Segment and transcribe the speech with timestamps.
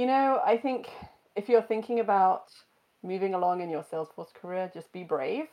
[0.00, 0.88] You know, I think
[1.36, 2.44] if you're thinking about
[3.02, 5.44] moving along in your Salesforce career, just be brave.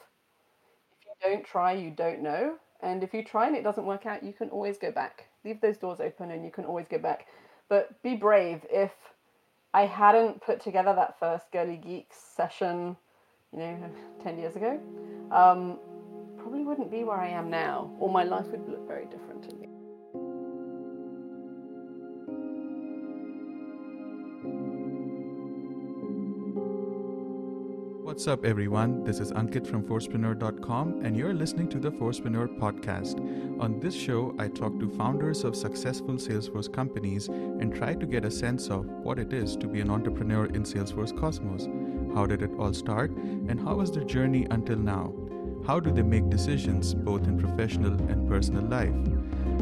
[1.01, 2.55] If you don't try, you don't know.
[2.81, 5.25] And if you try and it doesn't work out, you can always go back.
[5.43, 7.27] Leave those doors open and you can always go back.
[7.67, 8.65] But be brave.
[8.71, 8.93] If
[9.73, 12.95] I hadn't put together that first Girly Geeks session,
[13.51, 13.91] you know,
[14.23, 14.79] 10 years ago,
[15.29, 15.77] um,
[16.37, 19.43] probably wouldn't be where I am now, or my life would look very different
[28.17, 29.03] What's up, everyone?
[29.03, 33.19] This is Ankit from Forcepreneur.com, and you're listening to the Forcepreneur podcast.
[33.61, 38.25] On this show, I talk to founders of successful Salesforce companies and try to get
[38.25, 41.69] a sense of what it is to be an entrepreneur in Salesforce Cosmos.
[42.15, 45.13] How did it all start, and how was their journey until now?
[45.67, 48.95] How do they make decisions both in professional and personal life?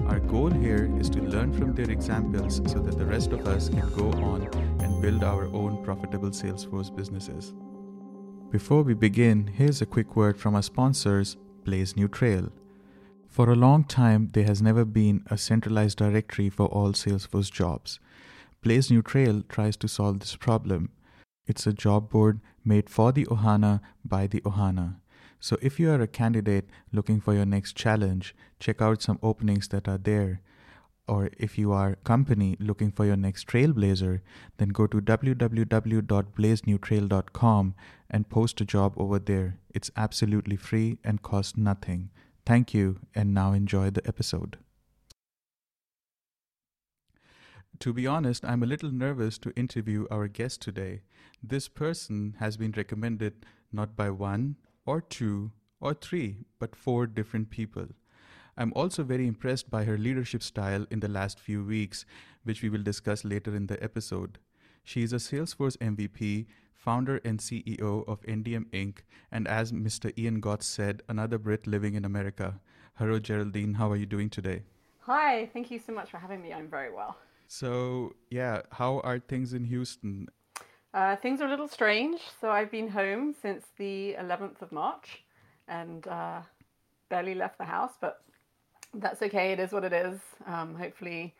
[0.07, 3.67] Our goal here is to learn from their examples so that the rest of us
[3.67, 4.47] can go on
[4.79, 7.53] and build our own profitable Salesforce businesses.
[8.51, 12.51] Before we begin, here's a quick word from our sponsors, Blaze New Trail.
[13.27, 17.99] For a long time, there has never been a centralized directory for all Salesforce jobs.
[18.61, 20.89] Blaze New Trail tries to solve this problem.
[21.47, 24.97] It's a job board made for the Ohana by the Ohana.
[25.39, 29.67] So if you are a candidate looking for your next challenge, check out some openings
[29.69, 30.41] that are there
[31.07, 34.19] or if you are a company looking for your next trailblazer,
[34.57, 37.75] then go to www.blazenewtrail.com
[38.09, 39.59] and post a job over there.
[39.73, 42.11] It's absolutely free and costs nothing.
[42.45, 44.57] Thank you, and now enjoy the episode.
[47.79, 51.01] To be honest, I'm a little nervous to interview our guest today.
[51.43, 57.49] This person has been recommended not by one or two or three, but four different
[57.49, 57.87] people.
[58.57, 62.05] I'm also very impressed by her leadership style in the last few weeks,
[62.43, 64.39] which we will discuss later in the episode.
[64.83, 66.45] She is a Salesforce MVP,
[66.85, 68.97] founder and CEO of Endium Inc.,
[69.31, 70.15] and as Mr.
[70.17, 72.59] Ian Gotts said, another Brit living in America.
[72.99, 73.73] Hello, Geraldine.
[73.73, 74.61] How are you doing today?
[74.99, 76.53] Hi, thank you so much for having me.
[76.53, 77.17] I'm very well.
[77.47, 80.27] So, yeah, how are things in Houston?
[80.93, 82.21] Uh, things are a little strange.
[82.39, 85.23] So, I've been home since the 11th of March
[85.67, 86.41] and uh,
[87.09, 88.21] barely left the house, but
[88.93, 89.51] that's okay.
[89.53, 90.19] It is what it is.
[90.45, 91.33] Um, hopefully,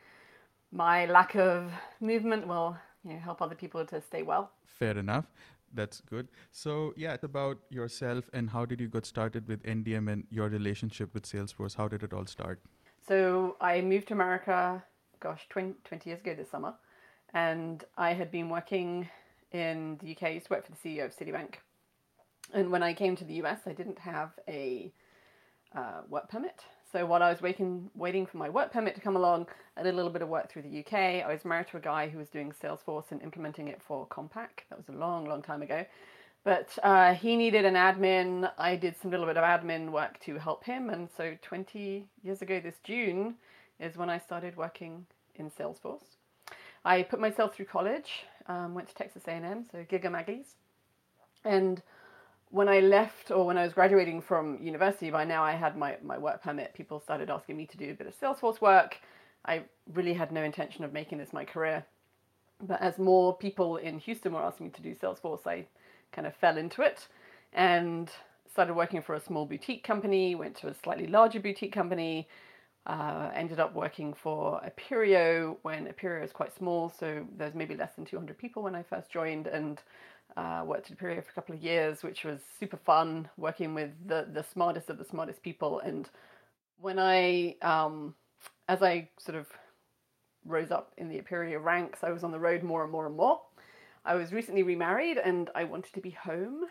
[0.72, 1.72] my lack of
[2.02, 2.75] movement will
[3.14, 4.52] know, help other people to stay well.
[4.66, 5.26] Fair enough.
[5.74, 6.30] That's good.
[6.52, 10.48] So, yeah, it's about yourself and how did you get started with Endium and your
[10.48, 11.76] relationship with Salesforce?
[11.76, 12.60] How did it all start?
[13.08, 14.84] So, I moved to America,
[15.20, 16.74] gosh, 20, 20 years ago this summer.
[17.34, 19.10] And I had been working
[19.52, 21.56] in the UK, I used to work for the CEO of Citibank.
[22.54, 24.92] And when I came to the US, I didn't have a
[25.76, 26.64] uh, work permit.
[26.95, 29.94] So while I was waiting, waiting for my work permit to come along, I did
[29.94, 31.25] a little bit of work through the UK.
[31.25, 34.63] I was married to a guy who was doing Salesforce and implementing it for Compaq.
[34.69, 35.85] That was a long, long time ago.
[36.45, 38.50] But uh, he needed an admin.
[38.57, 40.89] I did some little bit of admin work to help him.
[40.89, 43.35] And so 20 years ago this June
[43.77, 46.16] is when I started working in Salesforce.
[46.85, 50.53] I put myself through college, um, went to Texas A&M, so Gig 'em Aggies.
[51.44, 51.81] And
[52.56, 55.98] when I left or when I was graduating from university, by now I had my,
[56.02, 56.74] my work permit.
[56.74, 58.96] People started asking me to do a bit of Salesforce work.
[59.46, 61.86] I really had no intention of making this my career.
[62.66, 65.66] But as more people in Houston were asking me to do Salesforce, I
[66.14, 67.10] kind of fell into it
[67.52, 68.10] and
[68.50, 72.26] started working for a small boutique company, went to a slightly larger boutique company,
[72.88, 77.96] uh, ended up working for Appirio when Appirio is quite small, so there's maybe less
[77.96, 79.82] than 200 people when I first joined, and
[80.38, 83.91] uh, worked at Appirio for a couple of years, which was super fun working with
[84.06, 85.79] the, the smartest of the smartest people.
[85.79, 86.09] And
[86.79, 88.16] when I, um,
[88.68, 89.47] as I sort of
[90.45, 93.16] rose up in the Aperio ranks, I was on the road more and more and
[93.16, 93.41] more.
[94.03, 96.66] I was recently remarried and I wanted to be home.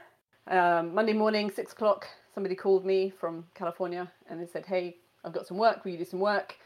[0.46, 5.32] Um, Monday morning, six o'clock, somebody called me from California and they said, Hey, I've
[5.32, 5.84] got some work.
[5.84, 6.56] Will you do some work?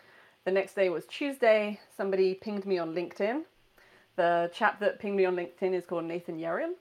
[0.44, 1.78] The next day was Tuesday.
[1.96, 3.42] Somebody pinged me on LinkedIn.
[4.16, 6.72] The chap that pinged me on LinkedIn is called Nathan Yarian.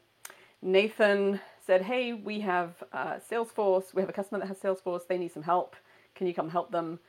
[0.61, 3.93] Nathan said, Hey, we have uh, Salesforce.
[3.93, 5.07] We have a customer that has Salesforce.
[5.07, 5.75] They need some help.
[6.15, 6.99] Can you come help them?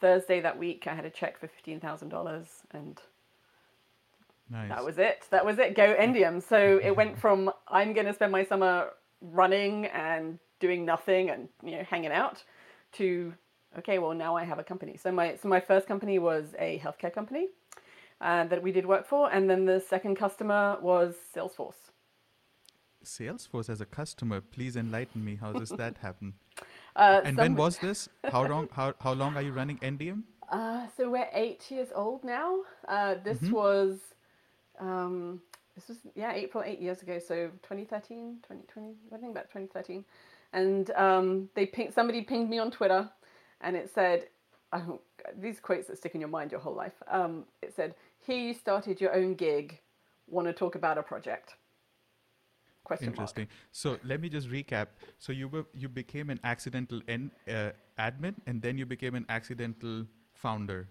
[0.00, 3.00] Thursday that week, I had a check for $15,000 and
[4.50, 4.68] nice.
[4.68, 5.24] that was it.
[5.30, 5.74] That was it.
[5.76, 6.42] Go Endium.
[6.42, 8.90] So it went from I'm going to spend my summer
[9.20, 12.42] running and doing nothing and you know hanging out
[12.92, 13.34] to
[13.78, 14.96] okay, well now I have a company.
[14.96, 17.48] So my so my first company was a healthcare company
[18.20, 21.90] uh, that we did work for, and then the second customer was Salesforce.
[23.04, 25.36] Salesforce as a customer, please enlighten me.
[25.36, 26.34] How does that happen?
[26.96, 28.08] Uh, and when was this?
[28.30, 28.68] How long?
[28.70, 30.22] How how long are you running Endium?
[30.48, 32.60] Uh, so we're eight years old now.
[32.86, 33.50] Uh, this mm-hmm.
[33.50, 33.98] was
[34.78, 35.40] Um,
[35.74, 40.04] this was yeah April eight years ago, so 2013, 2020, I think about 2013,
[40.52, 43.10] and um, they ping, somebody pinged me on Twitter,
[43.60, 44.28] and it said,
[44.72, 45.00] oh,
[45.36, 47.02] these quotes that stick in your mind your whole life.
[47.08, 49.80] Um, it said, "Here you started your own gig,
[50.28, 51.54] want to talk about a project."
[52.84, 53.44] Question Interesting.
[53.44, 53.68] Mark.
[53.72, 54.88] So let me just recap.
[55.18, 59.24] So you were you became an accidental en, uh, admin, and then you became an
[59.28, 60.86] accidental founder.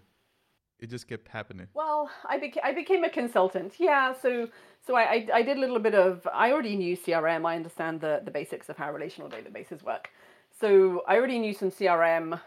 [0.80, 1.68] It just kept happening.
[1.72, 3.74] Well, I became I became a consultant.
[3.78, 4.12] Yeah.
[4.12, 4.48] So
[4.86, 7.46] so I, I, I did a little bit of I already knew CRM.
[7.46, 10.10] I understand the the basics of how relational databases work.
[10.60, 12.40] So I already knew some CRM.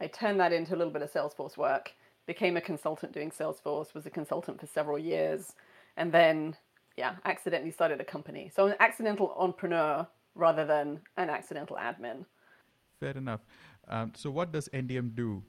[0.00, 1.92] I turned that into a little bit of Salesforce work.
[2.26, 3.94] Became a consultant doing Salesforce.
[3.94, 5.52] Was a consultant for several years,
[5.98, 6.56] and then
[6.96, 8.50] yeah, accidentally started a company.
[8.54, 12.24] So an accidental entrepreneur rather than an accidental admin.
[13.00, 13.40] Fair enough.
[13.88, 15.42] Um, so what does Endium do?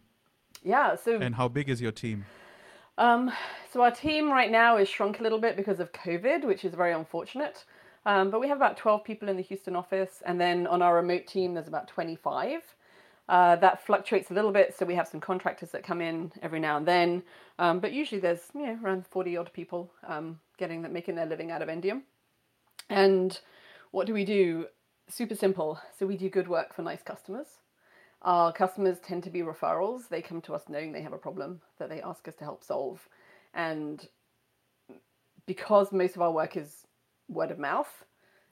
[0.64, 0.96] Yeah.
[0.96, 2.26] So and how big is your team?
[2.98, 3.32] Um,
[3.72, 6.74] so our team right now is shrunk a little bit because of COVID, which is
[6.74, 7.64] very unfortunate.
[8.06, 10.96] Um, but we have about 12 people in the Houston office, and then on our
[10.96, 12.62] remote team, there's about 25.
[13.30, 16.60] Uh, that fluctuates a little bit, so we have some contractors that come in every
[16.60, 17.22] now and then.
[17.60, 21.26] Um, but usually there's you know around 40 odd people um, getting that making their
[21.26, 22.04] living out of Endium.
[22.90, 23.38] And
[23.92, 24.68] what do we do?
[25.10, 25.80] Super simple.
[25.98, 27.48] So we do good work for nice customers.
[28.22, 30.10] Our customers tend to be referrals.
[30.10, 32.64] They come to us knowing they have a problem that they ask us to help
[32.64, 33.08] solve.
[33.54, 34.08] And
[35.46, 36.88] because most of our work is
[37.30, 38.04] word of mouth,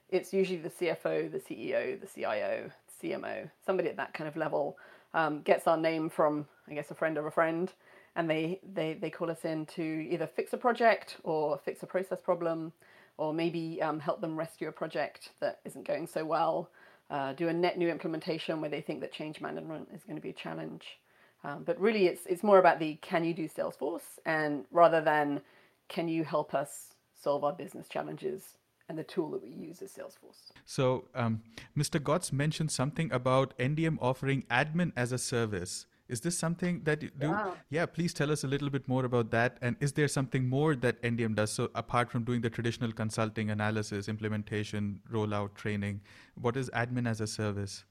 [0.08, 2.70] it's usually the CFO, the CEO, the CIO,
[3.02, 4.76] CMO, somebody at that kind of level
[5.14, 7.72] um, gets our name from, I guess, a friend of a friend,
[8.14, 11.86] and they, they, they call us in to either fix a project or fix a
[11.86, 12.72] process problem,
[13.18, 16.70] or maybe um, help them rescue a project that isn't going so well,
[17.10, 20.22] uh, do a net new implementation where they think that change management is going to
[20.22, 20.98] be a challenge.
[21.44, 25.40] Um, but really, it's it's more about the can you do Salesforce, and rather than
[25.88, 28.42] can you help us solve our business challenges
[28.88, 30.52] and the tool that we use is Salesforce.
[30.64, 31.42] So, um,
[31.76, 32.02] Mr.
[32.02, 35.86] Gotts mentioned something about Endium offering admin as a service.
[36.08, 37.28] Is this something that you do?
[37.28, 37.50] Yeah.
[37.68, 39.58] yeah, please tell us a little bit more about that.
[39.60, 41.50] And is there something more that Endium does?
[41.50, 46.00] So, apart from doing the traditional consulting, analysis, implementation, rollout, training,
[46.40, 47.84] what is admin as a service?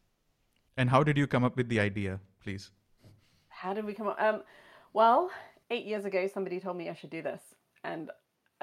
[0.77, 2.71] And how did you come up with the idea, please?
[3.49, 4.21] How did we come up?
[4.21, 4.43] Um,
[4.93, 5.29] well,
[5.69, 7.41] eight years ago, somebody told me I should do this.
[7.83, 8.11] And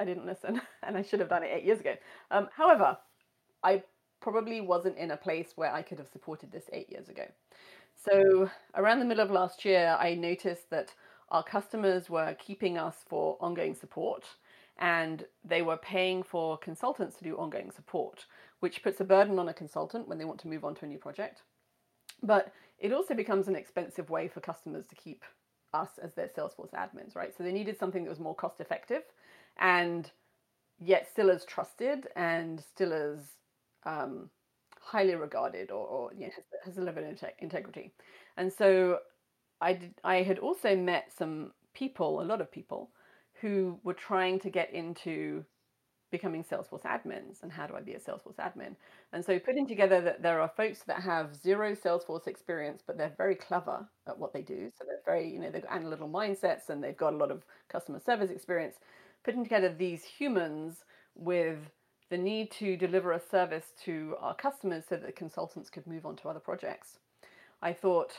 [0.03, 1.95] I didn't listen, and I should have done it eight years ago.
[2.29, 2.97] Um, however,
[3.63, 3.83] I
[4.21, 7.23] probably wasn't in a place where I could have supported this eight years ago.
[7.95, 10.93] So around the middle of last year, I noticed that
[11.29, 14.25] our customers were keeping us for ongoing support
[14.77, 18.25] and they were paying for consultants to do ongoing support,
[18.59, 20.87] which puts a burden on a consultant when they want to move on to a
[20.87, 21.43] new project.
[22.21, 25.23] But it also becomes an expensive way for customers to keep
[25.73, 27.33] us as their Salesforce admins, right?
[27.37, 29.03] So they needed something that was more cost effective
[29.59, 30.11] and
[30.79, 33.19] yet still as trusted and still as
[33.85, 34.29] um,
[34.79, 37.91] highly regarded or, or you know, has, has a level of integrity.
[38.37, 38.99] And so
[39.61, 42.89] I, did, I had also met some people, a lot of people,
[43.41, 45.43] who were trying to get into
[46.11, 48.75] becoming Salesforce admins and how do I be a Salesforce admin?
[49.13, 53.15] And so putting together that there are folks that have zero Salesforce experience, but they're
[53.17, 54.71] very clever at what they do.
[54.77, 57.43] So they're very, you know, they've got analytical mindsets and they've got a lot of
[57.67, 58.75] customer service experience
[59.23, 60.83] putting together these humans
[61.15, 61.59] with
[62.09, 66.15] the need to deliver a service to our customers so that consultants could move on
[66.17, 66.99] to other projects.
[67.61, 68.11] I thought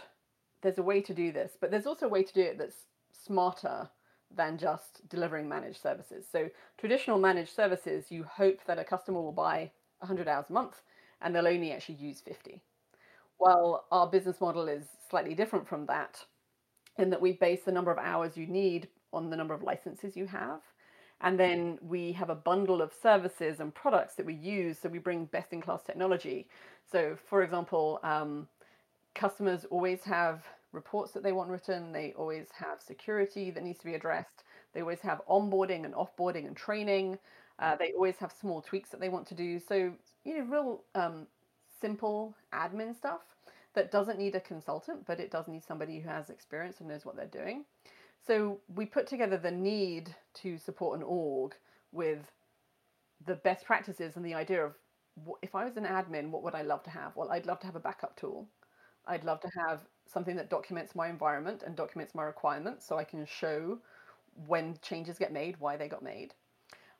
[0.63, 2.87] there's a way to do this, but there's also a way to do it that's
[3.13, 3.89] smarter
[4.35, 6.27] than just delivering managed services.
[6.31, 10.83] So, traditional managed services, you hope that a customer will buy 100 hours a month
[11.21, 12.61] and they'll only actually use 50.
[13.39, 16.25] Well, our business model is slightly different from that
[16.99, 20.17] in that we base the number of hours you need on the number of licenses
[20.17, 20.61] you have.
[21.25, 24.79] And then we have a bundle of services and products that we use.
[24.79, 26.47] So we bring best in class technology.
[26.93, 28.47] So, for example, um,
[29.15, 33.87] customers always have reports that they want written, they always have security that needs to
[33.87, 37.19] be addressed, they always have onboarding and offboarding and training.
[37.61, 39.61] Uh, they always have small tweaks that they want to do.
[39.61, 39.93] So,
[40.25, 41.27] you know, real um,
[41.81, 43.21] simple admin stuff
[43.75, 47.07] that doesn't need a consultant, but it does need somebody who has experience and knows
[47.07, 47.65] what they're doing.
[48.27, 51.55] So we put together the need to support an org
[51.93, 52.33] with
[53.27, 54.75] the best practices and the idea of
[55.43, 57.17] if I was an admin, what would I love to have?
[57.17, 58.49] Well, I'd love to have a backup tool.
[59.07, 63.05] I'd love to have something that documents my environment and documents my requirements so I
[63.05, 63.79] can show
[64.47, 66.35] when changes get made, why they got made.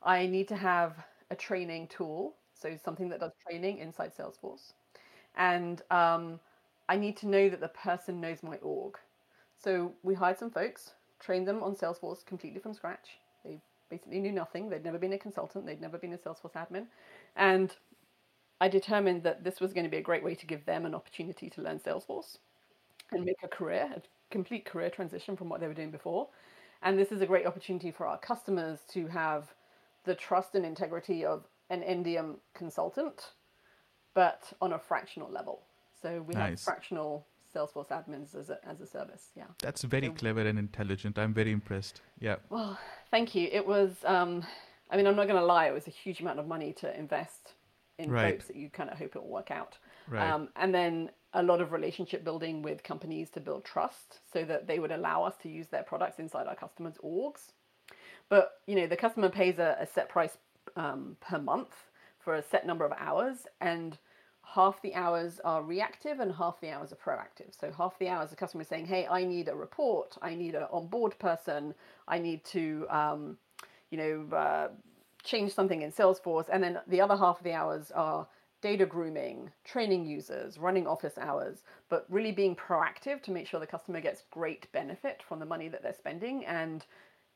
[0.03, 4.73] I need to have a training tool, so something that does training inside Salesforce.
[5.37, 6.41] And um,
[6.89, 8.99] I need to know that the person knows my org.
[9.57, 10.93] So we hired some folks
[11.25, 13.19] trained them on Salesforce completely from scratch.
[13.45, 14.69] They basically knew nothing.
[14.69, 16.87] They'd never been a consultant, they'd never been a Salesforce admin.
[17.37, 17.75] And
[18.61, 20.95] I determined that this was going to be a great way to give them an
[20.95, 22.39] opportunity to learn Salesforce
[23.13, 26.29] and make a career, a complete career transition from what they were doing before.
[26.83, 29.55] And this is a great opportunity for our customers to have
[30.05, 33.33] the trust and integrity of an Endium consultant,
[34.13, 35.63] but on a fractional level.
[36.01, 36.51] So we nice.
[36.51, 39.29] have fractional Salesforce admins as a, as a service.
[39.37, 39.45] Yeah.
[39.63, 41.19] That's very so, clever and intelligent.
[41.19, 42.01] I'm very impressed.
[42.19, 42.37] Yeah.
[42.51, 42.79] Well,
[43.11, 43.49] thank you.
[43.53, 44.45] It was, um,
[44.91, 46.99] I mean, I'm not going to lie, it was a huge amount of money to
[46.99, 47.53] invest
[47.99, 48.33] in right.
[48.33, 49.79] folks that you kind of hope it will work out.
[50.09, 50.29] Right.
[50.29, 54.67] Um, and then a lot of relationship building with companies to build trust so that
[54.67, 57.53] they would allow us to use their products inside our customers' orgs.
[58.29, 60.37] But, you know, the customer pays a, a set price
[60.77, 61.75] um, per month
[62.19, 63.99] for a set number of hours and
[64.45, 67.59] half the hours are reactive and half the hours are proactive.
[67.59, 70.17] So half the hours the customer is saying, "Hey, I need a report.
[70.23, 71.75] I need an onboard person.
[72.07, 73.39] I need to, um,
[73.91, 74.69] you know, uh,
[75.23, 78.29] change something in Salesforce." And then the other half of the hours are
[78.61, 83.67] data grooming, training users, running office hours, but really being proactive to make sure the
[83.67, 86.47] customer gets great benefit from the money that they're spending.
[86.47, 86.87] And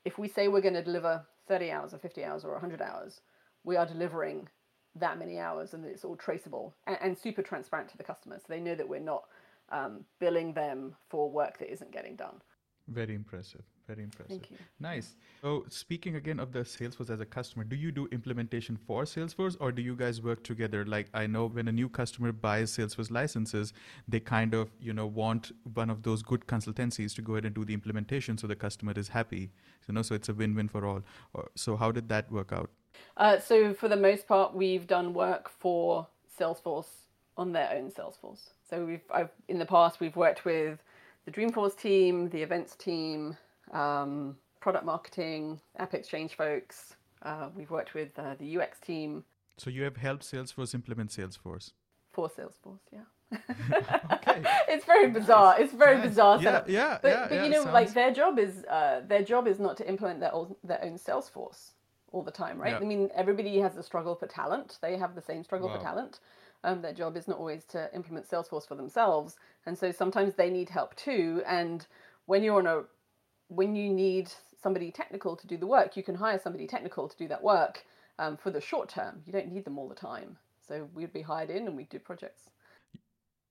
[0.05, 3.21] if we say we're going to deliver 30 hours or 50 hours or 100 hours,
[3.63, 4.49] we are delivering
[4.97, 8.45] that many hours and it's all traceable and, and super transparent to the customer so
[8.49, 9.25] they know that we're not
[9.71, 12.41] um, billing them for work that isn't getting done.
[12.89, 13.63] Very impressive.
[13.87, 14.29] Very impressive.
[14.29, 14.59] Thank you.
[14.81, 15.17] nice.
[15.41, 19.57] So speaking again of the salesforce as a customer do you do implementation for salesforce
[19.61, 20.85] or do you guys work together?
[20.85, 23.73] Like i know when a new customer buys salesforce licenses
[24.07, 27.55] they kind of you know want one of those good consultancies to go ahead and
[27.55, 29.51] do the implementation so the customer is happy
[29.87, 31.03] you know so it's a win-win for all.
[31.55, 32.71] So how did that work out
[33.17, 36.07] uh, so for the most part, we've done work for
[36.39, 36.87] Salesforce
[37.37, 38.51] on their own Salesforce.
[38.69, 40.79] So we've I've, in the past we've worked with
[41.25, 43.37] the Dreamforce team, the events team,
[43.73, 46.95] um, product marketing, App Exchange folks.
[47.23, 49.25] Uh, we've worked with uh, the UX team.
[49.57, 51.73] So you have helped Salesforce implement Salesforce.
[52.13, 53.01] For Salesforce, yeah.
[54.13, 54.43] okay.
[54.69, 55.61] It's very bizarre.
[55.61, 56.09] It's very nice.
[56.09, 56.41] bizarre.
[56.41, 57.27] Yeah, yeah, but, yeah.
[57.29, 57.75] But you know, sounds...
[57.75, 60.99] like their job is uh, their job is not to implement their own, their own
[60.99, 61.73] Salesforce
[62.13, 62.75] all the time, right?
[62.75, 64.79] I mean, everybody has a struggle for talent.
[64.81, 65.77] They have the same struggle wow.
[65.77, 66.21] for talent.
[66.65, 69.37] Um, their job is not always to implement Salesforce for themselves,
[69.67, 71.43] and so sometimes they need help too.
[71.47, 71.87] And
[72.27, 72.83] when you're on a
[73.49, 77.17] when you need somebody technical to do the work, you can hire somebody technical to
[77.17, 77.85] do that work
[78.19, 79.23] um, for the short term.
[79.27, 80.37] You don't need them all the time.
[80.67, 82.51] So we'd be hired in and we'd do projects.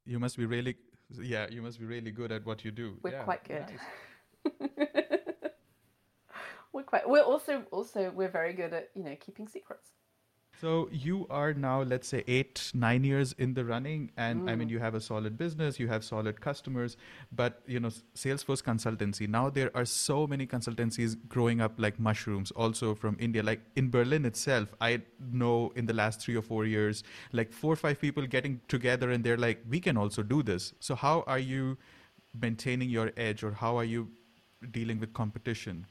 [0.06, 0.76] You must be really,
[1.20, 2.98] yeah, you must be really good at what you do.
[3.02, 3.66] We're yeah, quite good.
[4.62, 4.70] Nice.
[6.78, 9.94] we're quite we're also also we're very good at you know keeping secrets
[10.62, 14.52] so you are now let's say 8 9 years in the running and mm.
[14.52, 14.76] i mean mm.
[14.76, 16.96] you have a solid business you have solid customers
[17.32, 17.90] but you know
[18.24, 23.42] salesforce consultancy now there are so many consultancies growing up like mushrooms also from india
[23.50, 25.02] like in berlin itself i
[25.42, 27.04] know in the last 3 or 4 years
[27.42, 30.72] like four or five people getting together and they're like we can also do this
[30.80, 31.76] so how are you
[32.48, 34.10] maintaining your edge or how are you
[34.80, 35.86] dealing with competition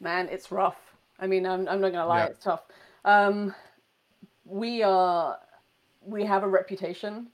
[0.00, 0.78] man, it's rough.
[1.18, 2.26] I mean, I'm, I'm not going to lie, yeah.
[2.26, 2.62] it's tough.
[3.04, 3.54] Um,
[4.44, 5.38] we are,
[6.04, 7.28] we have a reputation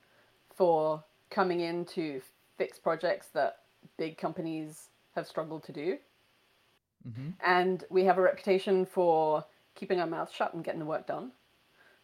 [0.54, 2.21] for coming in to
[2.59, 3.59] fix projects that
[3.97, 5.99] big companies have struggled to do.
[7.09, 7.31] Mm-hmm.
[7.45, 11.33] And we have a reputation for keeping our mouths shut and getting the work done.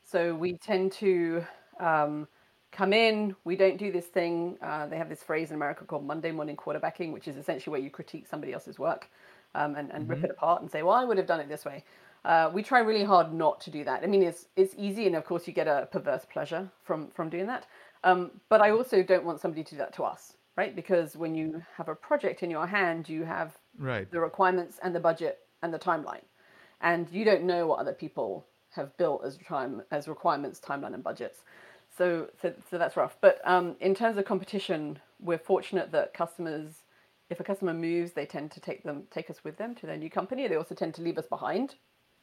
[0.04, 1.44] So we tend to
[1.78, 2.26] um,
[2.72, 4.56] come in, we don't do this thing.
[4.60, 7.80] Uh, they have this phrase in America called Monday morning quarterbacking, which is essentially where
[7.80, 9.08] you critique somebody else's work
[9.54, 10.10] um, and, and mm-hmm.
[10.10, 11.84] rip it apart and say, well, I would have done it this way.
[12.24, 14.02] Uh, we try really hard not to do that.
[14.02, 17.28] I mean, it's it's easy, and of course, you get a perverse pleasure from from
[17.28, 17.66] doing that.
[18.04, 20.74] Um, but I also don't want somebody to do that to us, right?
[20.74, 24.10] Because when you have a project in your hand, you have right.
[24.10, 26.22] the requirements and the budget and the timeline,
[26.80, 31.04] and you don't know what other people have built as time as requirements, timeline, and
[31.04, 31.44] budgets.
[31.96, 33.16] So so, so that's rough.
[33.20, 36.82] But um, in terms of competition, we're fortunate that customers
[37.30, 39.96] if a customer moves, they tend to take them take us with them to their
[39.96, 40.48] new company.
[40.48, 41.74] They also tend to leave us behind.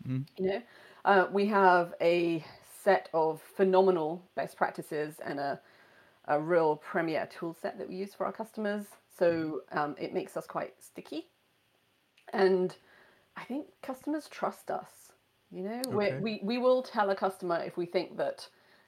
[0.07, 0.25] Mm.
[0.37, 0.61] You know,
[1.05, 2.43] uh, we have a
[2.83, 5.59] set of phenomenal best practices and a
[6.27, 8.85] a real premier tool set that we use for our customers.
[9.17, 11.27] So um, it makes us quite sticky,
[12.33, 12.75] and
[13.37, 15.11] I think customers trust us.
[15.51, 16.17] You know, okay.
[16.19, 18.47] we we will tell a customer if we think that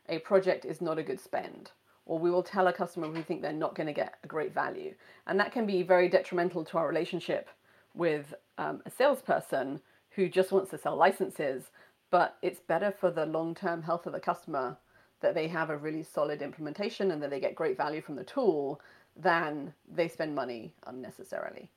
[0.10, 1.72] a project is not a good spend
[2.08, 4.54] or we will tell a customer we think they're not going to get a great
[4.54, 4.96] value.
[5.28, 7.50] And that can be very detrimental to our relationship
[7.94, 11.66] with um, a salesperson who just wants to sell licenses.
[12.10, 14.78] But it's better for the long term health of the customer
[15.20, 18.24] that they have a really solid implementation and that they get great value from the
[18.24, 18.80] tool
[19.16, 21.70] than they spend money unnecessarily.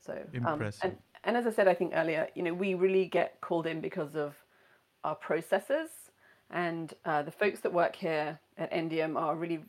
[0.00, 3.40] So, um, and, And as I said, I think earlier, you know, we really get
[3.40, 4.34] called in because of
[5.04, 5.90] our processes,
[6.50, 9.64] and uh, the folks that work here at Endium are really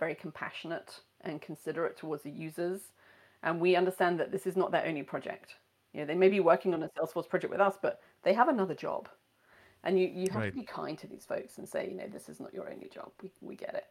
[0.00, 2.80] very compassionate and considerate towards the users.
[3.42, 5.54] And we understand that this is not their only project.
[5.92, 8.48] You know, they may be working on a Salesforce project with us, but they have
[8.48, 9.08] another job.
[9.84, 10.52] And you, you have Right.
[10.52, 12.88] to be kind to these folks and say, you know, this is not your only
[12.92, 13.10] job.
[13.22, 13.86] We, we get it.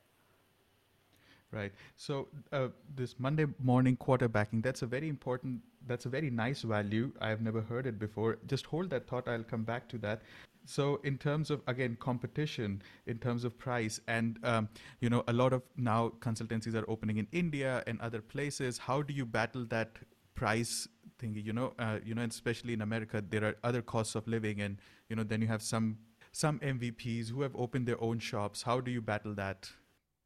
[1.51, 1.71] Right.
[1.97, 7.11] So uh, this Monday morning quarterbacking, that's a very important, that's a very nice value.
[7.19, 8.37] I've never heard it before.
[8.45, 9.27] Just hold that thought.
[9.27, 10.21] I'll come back to that.
[10.65, 15.33] So in terms of, again, competition, in terms of price, and, um, you know, a
[15.33, 18.77] lot of now consultancies are opening in India and other places.
[18.77, 19.97] How do you battle that
[20.35, 20.87] price
[21.19, 21.43] thingy?
[21.43, 24.77] You know, uh, you know, especially in America, there are other costs of living and,
[25.09, 25.97] you know, then you have some,
[26.31, 28.61] some MVPs who have opened their own shops.
[28.61, 29.71] How do you battle that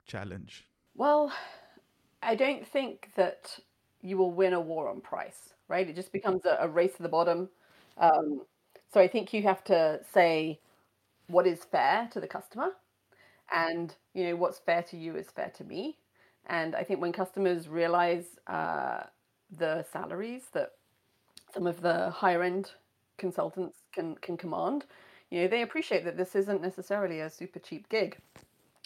[0.06, 0.68] challenge?
[0.96, 1.32] Well,
[2.22, 3.60] I don't think that
[4.02, 5.88] you will win a war on price, right?
[5.88, 7.50] It just becomes a, a race to the bottom.
[7.98, 8.42] Um,
[8.94, 10.60] so I think you have to say
[11.28, 12.70] what is fair to the customer,
[13.52, 15.98] and you know what's fair to you is fair to me.
[16.48, 19.04] And I think when customers realize uh,
[19.58, 20.74] the salaries that
[21.54, 22.72] some of the higher end
[23.18, 24.86] consultants can can command,
[25.32, 28.18] you know they appreciate that this isn't necessarily a super cheap gig.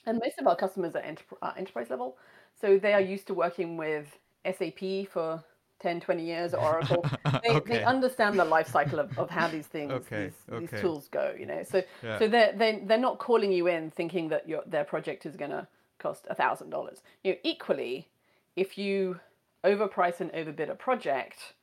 [0.05, 2.17] And most of our customers are, enter- are enterprise level,
[2.61, 5.43] so they are used to working with SAP for
[5.79, 7.07] 10, 20 years, Oracle.
[7.43, 7.63] They, Okay.
[7.67, 11.36] they understand the life cycle of, of how these things, Okay, these, these tools go,
[11.38, 11.63] you know.
[11.63, 12.19] So, Yeah.
[12.19, 15.51] so they're, they they're not calling you in thinking that your, their project is going
[15.51, 15.67] to
[16.00, 17.01] cost a $1,000.
[17.24, 18.10] You know, equally,
[18.55, 19.19] if you
[19.63, 21.53] overprice and overbid a project,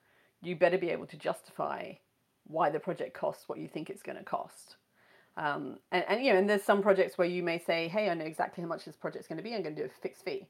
[0.42, 1.94] you better be able to justify
[2.46, 4.76] why the project costs what you think it's going to cost.
[5.36, 8.14] Um, and, and you know, and there's some projects where you may say, "Hey, I
[8.14, 9.54] know exactly how much this project's going to be.
[9.54, 10.48] I'm going to do a fixed fee."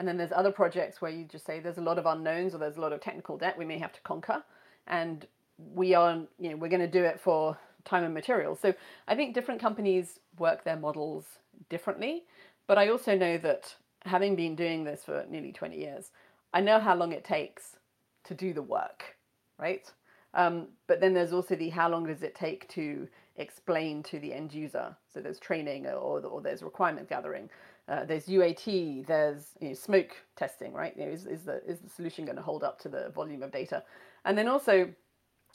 [0.00, 2.58] And then there's other projects where you just say, "There's a lot of unknowns, or
[2.58, 4.42] there's a lot of technical debt we may have to conquer,
[4.86, 5.26] and
[5.74, 8.72] we are, you know, we're going to do it for time and material." So
[9.06, 11.26] I think different companies work their models
[11.68, 12.24] differently,
[12.66, 13.74] but I also know that
[14.06, 16.12] having been doing this for nearly 20 years,
[16.54, 17.76] I know how long it takes
[18.24, 19.18] to do the work,
[19.58, 19.92] right?
[20.32, 24.32] Um, but then there's also the how long does it take to explain to the
[24.32, 24.96] end user?
[25.12, 27.50] So there's training or, or there's requirement gathering.
[27.90, 30.96] Uh, there's UAT, there's you know, smoke testing, right?
[30.96, 33.42] You know, is, is, the, is the solution going to hold up to the volume
[33.42, 33.82] of data?
[34.24, 34.88] And then also,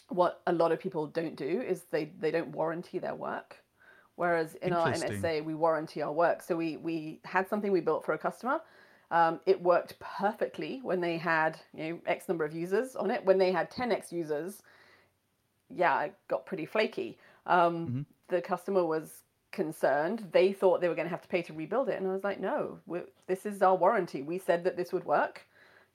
[0.10, 3.56] what a lot of people don't do is they, they don't warranty their work.
[4.18, 4.88] Whereas in our
[5.22, 6.42] MSA, we warranty our work.
[6.44, 8.60] So we, we had something we built for a customer.
[9.12, 13.24] Um, it worked perfectly when they had you know X number of users on it.
[13.24, 14.64] When they had 10x users,
[15.70, 17.18] yeah, it got pretty flaky.
[17.46, 19.22] Um, The customer was
[19.56, 20.30] concerned.
[20.32, 22.24] They thought they were going to have to pay to rebuild it, and I was
[22.24, 22.80] like, no,
[23.28, 24.22] this is our warranty.
[24.22, 25.48] We said that this would work.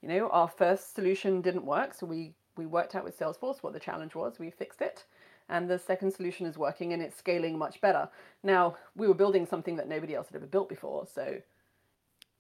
[0.03, 3.73] You know, our first solution didn't work, so we we worked out with Salesforce what
[3.75, 4.39] the challenge was.
[4.41, 5.05] We fixed it,
[5.49, 8.09] and the second solution is working and it's scaling much better.
[8.43, 11.41] Now we were building something that nobody else had ever built before, so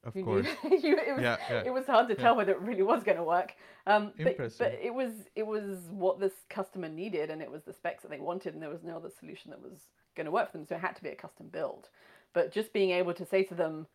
[0.04, 0.46] Of you course.
[0.64, 1.62] knew, you, it was Yeah, yeah.
[1.64, 3.54] it was hard to tell whether it really was going to work.
[3.87, 7.72] Um, but, but it was it was what this customer needed, and it was the
[7.72, 9.78] specs that they wanted, and there was no other solution that was
[10.16, 10.66] going to work for them.
[10.66, 11.88] So it had to be a custom build.
[12.33, 13.87] But just being able to say to them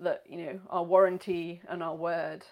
[0.00, 2.44] that you know our warranty and our word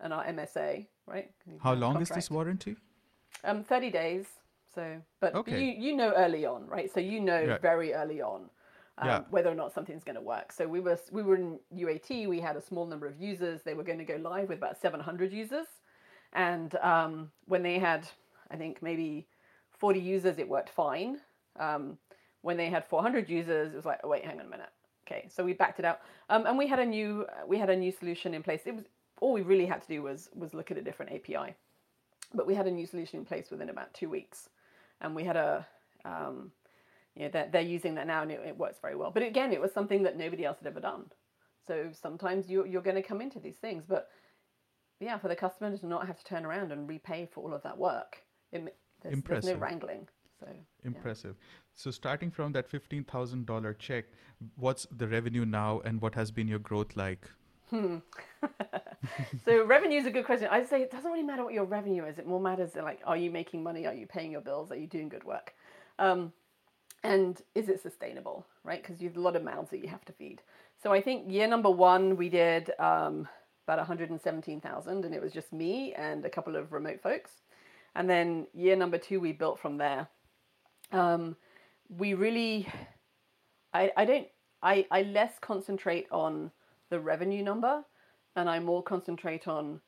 [0.00, 1.30] and our MSA, right?
[1.62, 2.76] How long is this warranty?
[3.44, 4.26] Um, thirty days.
[4.74, 5.62] So, but, Okay.
[5.62, 6.90] you you know early on, right?
[6.92, 7.58] So you know Yeah.
[7.58, 8.48] very early on
[8.98, 9.18] um, Yeah.
[9.30, 10.52] whether or not something's going to work.
[10.52, 12.28] So we were we were in UAT.
[12.28, 13.62] We had a small number of users.
[13.62, 15.66] They were going to go live with about seven hundred users,
[16.32, 18.08] and um, when they had,
[18.50, 19.26] I think maybe
[19.70, 21.20] forty users, it worked fine.
[21.58, 21.98] Um,
[22.42, 24.70] when they had four hundred users, it was like, oh wait, hang on a minute.
[25.06, 27.76] Okay, so we backed it out, um, and we had a new we had a
[27.76, 28.62] new solution in place.
[28.66, 28.84] It was
[29.20, 31.54] all we really had to do was was look at a different API
[32.34, 34.48] but we had a new solution in place within about two weeks,
[35.00, 35.66] and we had a,
[36.04, 36.50] um,
[37.14, 39.10] you know, they're, they're using that now, and it, it works very well.
[39.10, 41.04] But again, it was something that nobody else had ever done.
[41.66, 44.08] So sometimes you, you're going to come into these things, but
[45.00, 47.62] yeah, for the customer to not have to turn around and repay for all of
[47.62, 48.18] that work,
[48.52, 50.08] it, there's, there's no wrangling.
[50.40, 50.46] So
[50.84, 51.36] Impressive.
[51.74, 54.04] So starting from that fifteen thousand dollar check,
[54.56, 57.28] what's the revenue now, and what has been your growth like?
[59.44, 60.48] so revenue is a good question.
[60.50, 62.18] I'd say it doesn't really matter what your revenue is.
[62.18, 63.86] It more matters like, are you making money?
[63.86, 64.70] Are you paying your bills?
[64.70, 65.54] Are you doing good work?
[65.98, 66.32] Um,
[67.02, 68.82] and is it sustainable, right?
[68.82, 70.42] Because you have a lot of mouths that you have to feed.
[70.82, 73.26] So I think year number one we did um,
[73.66, 77.30] about 117,000, and it was just me and a couple of remote folks.
[77.94, 80.08] And then year number two we built from there.
[80.92, 81.36] Um,
[81.98, 82.66] we really,
[83.72, 84.26] I, I don't,
[84.62, 86.50] I, I less concentrate on
[86.90, 87.84] the revenue number
[88.36, 89.80] and I more concentrate on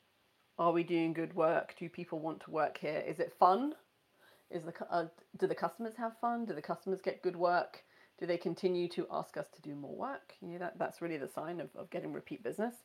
[0.57, 1.75] are we doing good work?
[1.77, 3.03] Do people want to work here?
[3.05, 3.73] Is it fun?
[4.49, 5.05] Is the uh,
[5.37, 6.45] do the customers have fun?
[6.45, 7.83] Do the customers get good work?
[8.19, 10.33] Do they continue to ask us to do more work?
[10.41, 12.75] You know, that, that's really the sign of, of getting repeat business.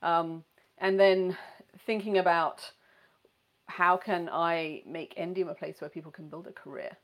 [0.00, 0.44] Um,
[0.78, 1.36] and then
[1.84, 2.70] thinking about
[3.66, 6.96] how can I make Endium a place where people can build a career?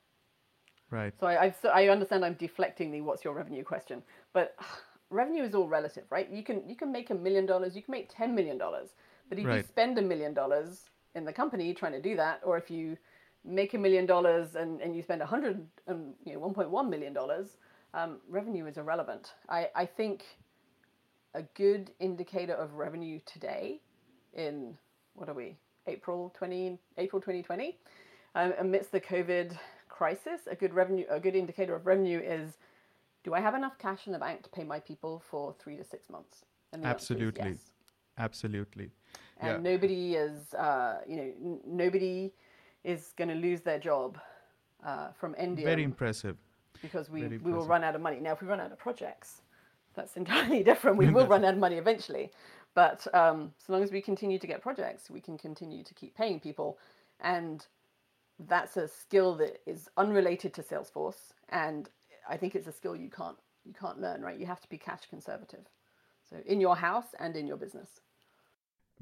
[0.95, 1.13] Right.
[1.19, 4.01] So I, I've, so I understand I'm deflecting the what's your revenue question,
[4.33, 4.55] but
[5.11, 6.31] revenue is all relative, right?
[6.31, 8.91] You can you can make a million dollars, you can make ten million dollars,
[9.29, 12.57] but if you spend a million dollars in the company trying to do that, or
[12.57, 12.97] if you
[13.45, 16.71] make a million dollars and, and you spend a hundred um, you know one point
[16.71, 17.57] one million dollars,
[17.93, 19.33] um, revenue is irrelevant.
[19.49, 20.23] I, I think
[21.35, 23.81] a good indicator of revenue today
[24.33, 24.79] in
[25.15, 25.57] what are we
[25.89, 27.79] April twenty April twenty twenty
[28.37, 29.59] um, amidst the COVID
[29.95, 32.59] crisis, a good revenue, a good indicator of revenue is,
[33.23, 35.85] do I have enough cash in the bank to pay my people for three to
[35.85, 36.45] six months?
[36.83, 37.51] Absolutely.
[37.51, 37.71] yes.
[38.19, 38.91] Absolutely.
[39.41, 39.71] And Yeah.
[39.71, 42.33] nobody is, uh, you know, n- nobody
[42.83, 44.19] is going to lose their job
[44.85, 46.37] uh, from Endium Very impressive.
[46.83, 48.19] because we, very we will run out of money.
[48.21, 49.43] Now, if we run out of projects,
[49.95, 50.97] that's entirely different.
[50.97, 52.33] We will run out of money eventually.
[52.75, 56.17] But um, so long as we continue to get projects, we can continue to keep
[56.17, 56.79] paying people.
[57.21, 57.65] And
[58.39, 61.33] that's a skill that is unrelated to Salesforce.
[61.49, 61.89] And
[62.29, 64.39] I think it's a skill you can't you can't learn, right?
[64.39, 65.65] You have to be cash conservative.
[66.29, 68.01] So in your house and in your business.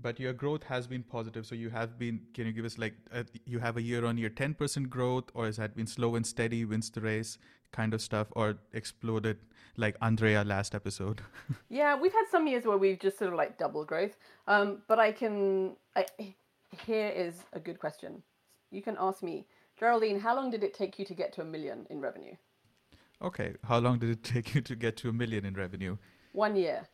[0.01, 1.47] But your growth has been positive.
[1.47, 4.16] So you have been, can you give us like, uh, you have a year on
[4.16, 7.38] year 10% growth, or has that been slow and steady, wins the race
[7.73, 9.38] kind of stuff, or exploded
[9.77, 11.21] like Andrea last episode?
[11.68, 14.16] Yeah, we've had some years where we've just sort of like double growth.
[14.47, 15.77] Um, but I can.
[15.95, 16.07] I,
[16.87, 18.23] here is a good question.
[18.73, 19.47] You can ask me,
[19.79, 22.35] Geraldine, how long did it take you to get to a million in revenue?
[23.23, 23.55] okay.
[23.63, 25.97] How long did it take you to get to a million in revenue?
[26.33, 26.89] One year.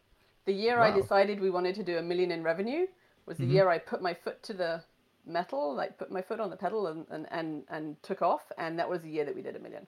[0.45, 2.87] The year I decided we wanted to do a million in revenue
[3.27, 3.53] was the mm-hmm.
[3.53, 4.83] year I put my foot to the
[5.27, 8.51] metal, like put my foot on the pedal and, and, and, and took off.
[8.57, 9.87] And that was the year that we did a million.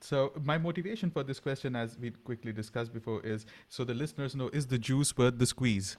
[0.00, 4.34] So my motivation for this question, as we quickly discussed before, is so the listeners
[4.34, 5.98] know: is the juice worth the squeeze?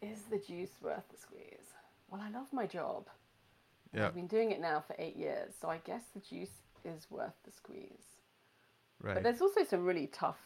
[0.00, 1.72] Is the juice worth the squeeze?
[2.10, 3.06] Well, I love my job.
[3.94, 4.06] Yeah.
[4.06, 7.34] I've been doing it now for eight years, so I guess the juice is worth
[7.44, 8.18] the squeeze.
[9.02, 9.14] Right.
[9.14, 10.40] But there's also some really tough,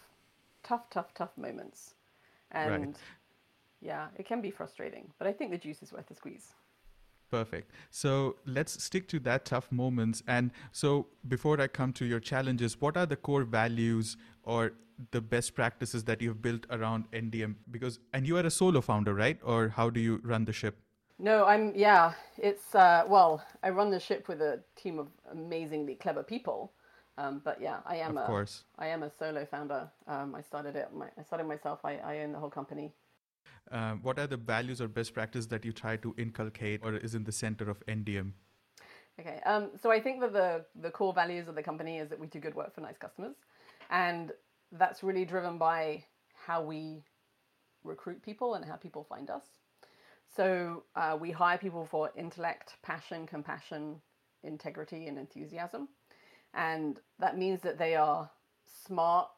[0.62, 1.94] tough, tough, tough moments.
[2.50, 2.96] And
[3.81, 6.52] yeah, it can be frustrating, but I think the juice is worth the squeeze.
[7.31, 7.70] Perfect.
[7.90, 10.22] So let's stick to that tough moments.
[10.28, 14.72] And so before I come to your challenges, what are the core values or
[15.12, 17.55] the best practices that you've built around Endium?
[17.70, 19.38] Because and you are a solo founder, right?
[19.42, 20.76] Or how do you run the ship?
[21.22, 25.94] No, I'm, yeah, it's, uh, well, I run the ship with a team of amazingly
[25.94, 26.72] clever people.
[27.16, 28.64] Um, but yeah, I am Of a, course.
[28.76, 29.88] I am a solo founder.
[30.08, 31.78] Um, I started it, my, I started myself.
[31.85, 32.92] I, I own the whole company.
[33.70, 37.14] Um, what are the values or best practices that you try to inculcate or is
[37.14, 38.32] in the center of Endium?
[39.20, 39.40] Okay.
[39.46, 42.26] Um, so I think that the the core values of the company is that we
[42.26, 43.37] do good work for nice customers,
[43.90, 44.32] and
[44.72, 46.04] that's really driven by
[46.35, 47.04] how we
[47.85, 49.42] recruit people and how people find us.
[50.34, 54.00] So uh, we hire people for intellect, passion, compassion,
[54.42, 55.88] integrity, and enthusiasm,
[56.54, 58.30] and that means that they are
[58.86, 59.28] smart,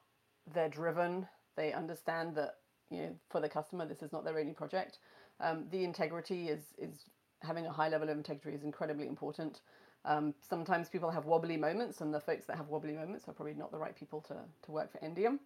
[0.52, 1.26] they're driven,
[1.56, 2.56] they understand that
[2.90, 4.98] you know for the customer this is not their only project.
[5.40, 7.04] Um, the integrity is is
[7.42, 9.60] having a high level of integrity is incredibly important.
[10.04, 13.54] Um, sometimes people have wobbly moments, and the folks that have wobbly moments are probably
[13.54, 15.38] not the right people to, to work for Endium,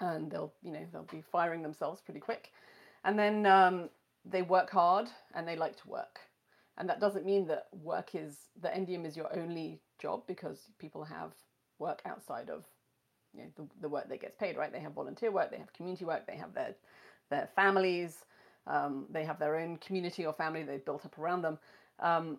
[0.00, 2.50] and they'll you know they'll be firing themselves pretty quick.
[3.04, 3.90] And then um,
[4.24, 6.20] they work hard and they like to work,
[6.78, 11.04] and that doesn't mean that work is the Endium is your only job because people
[11.04, 11.32] have
[11.78, 12.64] work outside of
[13.34, 14.56] you know, the, the work that gets paid.
[14.56, 14.72] Right?
[14.72, 16.74] They have volunteer work, they have community work, they have their
[17.30, 18.24] their families.
[18.66, 21.58] Um, they have their own community or family they've built up around them.
[22.00, 22.38] Um,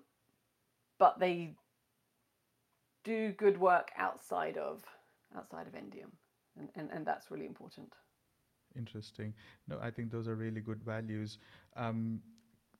[0.97, 1.53] but they
[3.03, 4.83] do good work outside of
[5.35, 6.11] outside of Endium.
[6.57, 7.93] And, and, and that's really important.
[8.77, 9.33] Interesting.
[9.67, 11.37] No, I think those are really good values.
[11.75, 12.21] Um,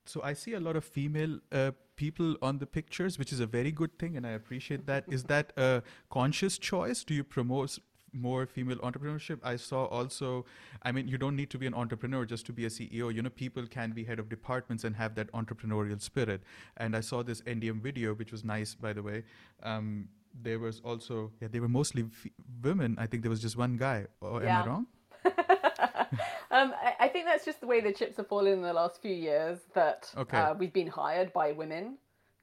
[0.06, 3.48] so I see a lot of female uh, people on the pictures, which is a
[3.48, 5.06] very good thing, and I appreciate that.
[5.10, 7.04] Is that a conscious choice?
[7.04, 7.80] Do you promote
[8.14, 9.40] more female entrepreneurship?
[9.44, 10.46] I saw also,
[10.84, 13.14] I mean, you don't need to be an entrepreneur just to be a CEO.
[13.14, 16.44] You know, people can be head of departments and have that entrepreneurial spirit.
[16.78, 19.24] And I saw this Endium video, which was nice, by the way.
[19.64, 20.10] Um,
[20.42, 22.32] there was also, yeah, they were mostly f-
[22.62, 22.96] women.
[23.00, 24.08] I think there was just one guy.
[24.22, 24.88] Or am I wrong?
[26.52, 29.02] um, I, I think that's just the way the chips have fallen in the last
[29.02, 30.38] few years that Okay.
[30.38, 31.98] uh, we've been hired by women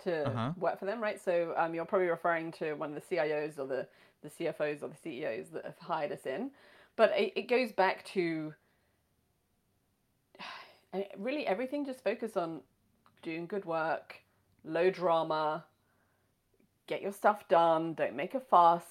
[0.05, 0.53] to Uh-huh.
[0.57, 1.21] work for them, right?
[1.21, 3.87] So um, you're probably referring to one of the CIOs or the,
[4.23, 6.51] the CFOs or the CEOs that have hired us in.
[6.97, 8.55] But it, it goes back to
[11.19, 12.61] really everything just focus on
[13.23, 14.17] doing good work,
[14.65, 15.65] low drama,
[16.87, 18.85] get your stuff done, don't make a fuss,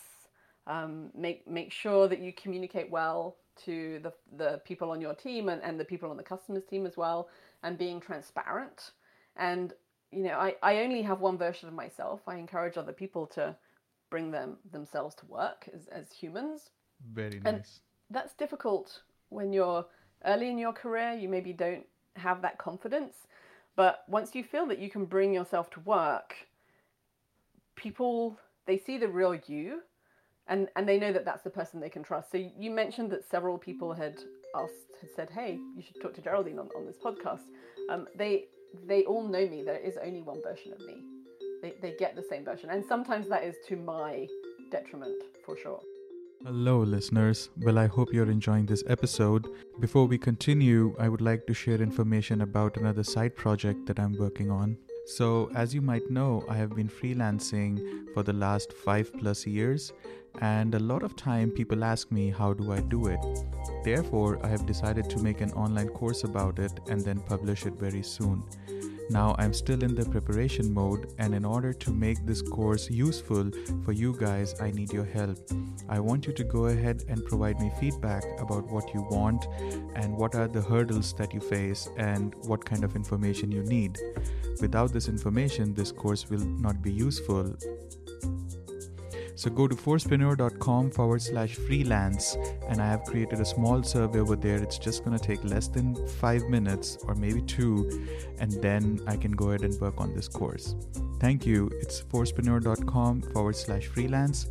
[0.67, 3.35] um, make make sure that you communicate well
[3.65, 6.85] to the the people on your team and, and the people on the customers team
[6.85, 7.29] as well,
[7.63, 8.91] and being transparent.
[9.35, 9.73] And
[10.11, 12.21] you know, I, I only have one version of myself.
[12.27, 13.55] I encourage other people to
[14.09, 16.69] bring them themselves to work as, as humans.
[17.13, 17.45] Very nice.
[17.45, 17.63] And
[18.09, 19.85] that's difficult when you're
[20.25, 21.13] early in your career.
[21.13, 21.85] You maybe don't
[22.17, 23.15] have that confidence.
[23.75, 26.35] But once you feel that you can bring yourself to work,
[27.75, 29.81] people they see the real you
[30.51, 32.29] and and they know that that's the person they can trust.
[32.31, 34.15] So you mentioned that several people had
[34.55, 37.45] asked had said, "Hey, you should talk to Geraldine on, on this podcast."
[37.89, 38.49] Um, they
[38.85, 39.63] they all know me.
[39.63, 40.97] There is only one version of me.
[41.61, 44.27] They they get the same version, and sometimes that is to my
[44.69, 45.81] detriment for sure.
[46.43, 47.49] Hello, listeners.
[47.61, 49.47] Well, I hope you're enjoying this episode.
[49.79, 54.17] Before we continue, I would like to share information about another side project that I'm
[54.17, 54.75] working on.
[55.05, 59.91] So, as you might know, I have been freelancing for the last five plus years,
[60.39, 63.19] and a lot of time people ask me, How do I do it?
[63.83, 67.73] Therefore, I have decided to make an online course about it and then publish it
[67.73, 68.43] very soon.
[69.09, 73.51] Now I'm still in the preparation mode, and in order to make this course useful
[73.83, 75.37] for you guys, I need your help.
[75.89, 79.45] I want you to go ahead and provide me feedback about what you want
[79.95, 83.97] and what are the hurdles that you face and what kind of information you need.
[84.61, 87.55] Without this information, this course will not be useful
[89.35, 94.35] so go to forcepreneur.com forward slash freelance, and I have created a small survey over
[94.35, 94.61] there.
[94.61, 98.07] It's just going to take less than five minutes or maybe two,
[98.39, 100.75] and then I can go ahead and work on this course.
[101.19, 101.69] Thank you.
[101.81, 104.47] It's forcepreneur.com forward slash freelance,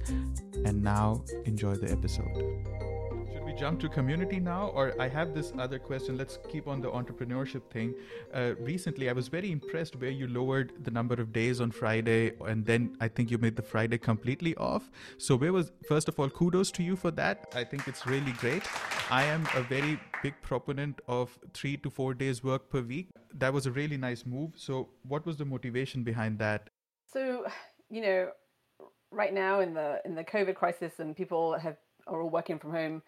[0.65, 2.80] and now enjoy the episode
[3.61, 6.17] jump to community now, or I have this other question.
[6.17, 7.95] Let's keep on the entrepreneurship thing.
[8.33, 12.33] Uh, recently, I was very impressed where you lowered the number of days on Friday,
[12.47, 14.91] and then I think you made the Friday completely off.
[15.19, 17.53] So, where was first of all, kudos to you for that.
[17.55, 18.63] I think it's really great.
[19.11, 23.11] I am a very big proponent of three to four days work per week.
[23.35, 24.53] That was a really nice move.
[24.57, 26.71] So, what was the motivation behind that?
[27.13, 27.45] So,
[27.91, 28.31] you know,
[29.13, 32.73] right now in the in the COVID crisis, and people have are all working from
[32.73, 33.03] home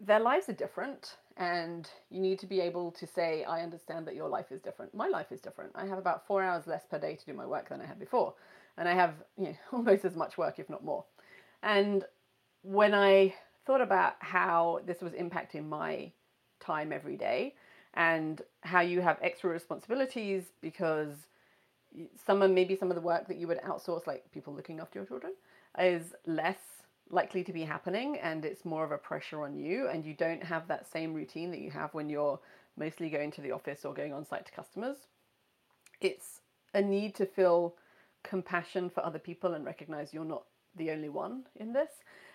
[0.00, 4.14] their lives are different and you need to be able to say i understand that
[4.14, 4.94] your life is different.
[4.94, 5.72] My life is different.
[5.74, 7.98] I have about four hours less per day to do my work than i had
[7.98, 8.34] before
[8.78, 11.04] and i have you know, almost as much work if not more.
[11.62, 12.04] And
[12.62, 13.34] when i
[13.66, 16.10] thought about how this was impacting my
[16.60, 17.54] time every day
[17.94, 21.16] and how you have extra responsibilities because
[22.24, 24.98] some of maybe some of the work that you would outsource like people looking after
[24.98, 25.32] your children
[25.78, 26.58] is less
[27.10, 30.42] likely to be happening and it's more of a pressure on you and you don't
[30.42, 32.38] have that same routine that you have when you're
[32.76, 34.96] mostly going to the office or going on site to customers.
[36.00, 36.40] It's
[36.74, 37.74] a need to feel
[38.22, 41.90] compassion for other people and recognize you're not the only one in this.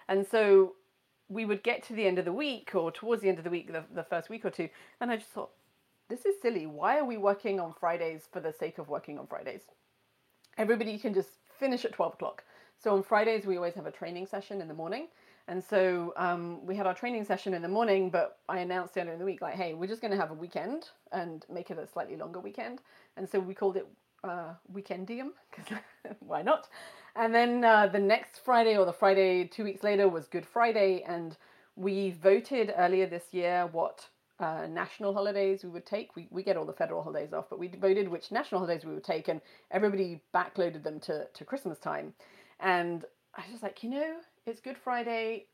[0.07, 0.75] And so
[1.27, 3.49] we would get to the end of the week or towards the end of the
[3.49, 4.67] week the, the first week or two
[4.99, 5.51] and i just thought
[6.11, 6.65] this is silly.
[6.65, 9.61] Why are we working on fridays for the sake of working on fridays?
[10.57, 12.43] Everybody can just finish at 12 o'clock
[12.81, 15.07] so on Fridays, we always have a training session in the morning.
[15.47, 19.13] And so um, we had our training session in the morning, but I announced earlier
[19.13, 21.77] in the week, like, hey, we're just going to have a weekend and make it
[21.77, 22.79] a slightly longer weekend.
[23.17, 23.87] And so we called it
[24.23, 25.77] uh, Weekendium, because
[26.19, 26.69] why not?
[27.15, 31.03] And then uh, the next Friday or the Friday two weeks later was Good Friday.
[31.03, 31.37] And
[31.75, 34.07] we voted earlier this year what
[34.39, 36.15] uh, national holidays we would take.
[36.15, 38.93] We, we get all the federal holidays off, but we voted which national holidays we
[38.93, 39.39] would take, and
[39.69, 42.13] everybody backloaded them to, to Christmas time.
[42.61, 45.47] And I was just like, you know, it's Good Friday.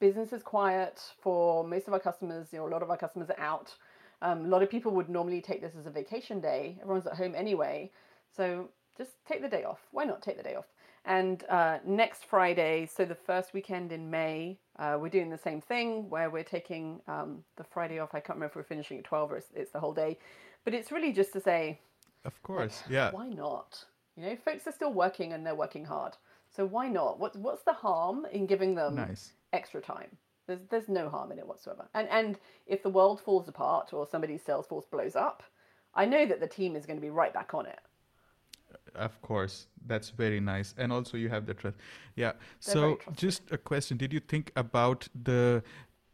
[0.00, 2.48] Business is quiet for most of our customers.
[2.52, 3.72] You know, a lot of our customers are out.
[4.20, 6.78] Um, a lot of people would normally take this as a vacation day.
[6.80, 7.90] Everyone's at home anyway.
[8.36, 9.80] So just take the day off.
[9.92, 10.66] Why not take the day off?
[11.04, 15.60] And uh, next Friday, so the first weekend in May, uh, we're doing the same
[15.60, 18.14] thing where we're taking um, the Friday off.
[18.14, 20.18] I can't remember if we're finishing at 12 or it's, it's, the whole day.
[20.64, 21.78] But it's really just to say,
[22.24, 23.10] of course, like, yeah.
[23.10, 23.84] Why not?
[24.16, 26.16] You know, folks are still working and they're working hard.
[26.54, 27.18] So why not?
[27.18, 29.32] What's what's the harm in giving them nice.
[29.52, 30.16] extra time?
[30.46, 31.88] There's there's no harm in it whatsoever.
[31.94, 35.42] And and if the world falls apart or somebody's Salesforce blows up,
[35.94, 37.80] I know that the team is going to be right back on it.
[38.94, 40.74] Of course, that's very nice.
[40.78, 41.76] And also you have the trust.
[42.14, 42.32] Yeah.
[42.64, 45.62] They're so just a question: Did you think about the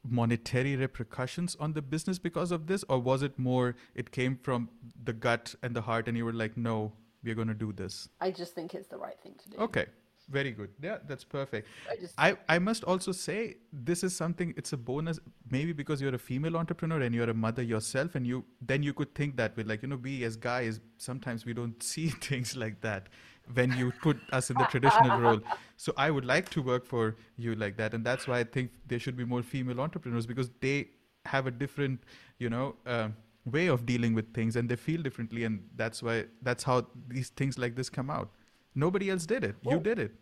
[0.09, 4.69] monetary repercussions on the business because of this, or was it more it came from
[5.05, 8.09] the gut and the heart, and you were like, no, we're going to do this?
[8.21, 9.59] I just think it's the right thing to do.
[9.59, 9.87] Okay,
[10.31, 10.71] very good.
[10.83, 11.69] Yeah, that's perfect.
[11.91, 14.55] I, just, I, I must also say this is something.
[14.57, 15.19] It's a bonus,
[15.51, 18.93] maybe because you're a female entrepreneur and you're a mother yourself, and you then you
[18.95, 19.65] could think that way.
[19.65, 23.09] Like you know, we as guys sometimes we don't see things like that.
[23.55, 25.41] when you put us in the traditional role.
[25.77, 28.71] So I would like to work for you like that, and that's why I think
[28.87, 30.91] there should be more female entrepreneurs because they
[31.25, 32.01] have a different,
[32.39, 32.77] you know.
[32.87, 33.09] Uh,
[33.47, 37.31] way of dealing with things and they feel differently and that's why that's how these
[37.31, 38.29] things like this come out
[38.75, 39.57] nobody else did it.
[39.63, 40.13] You did it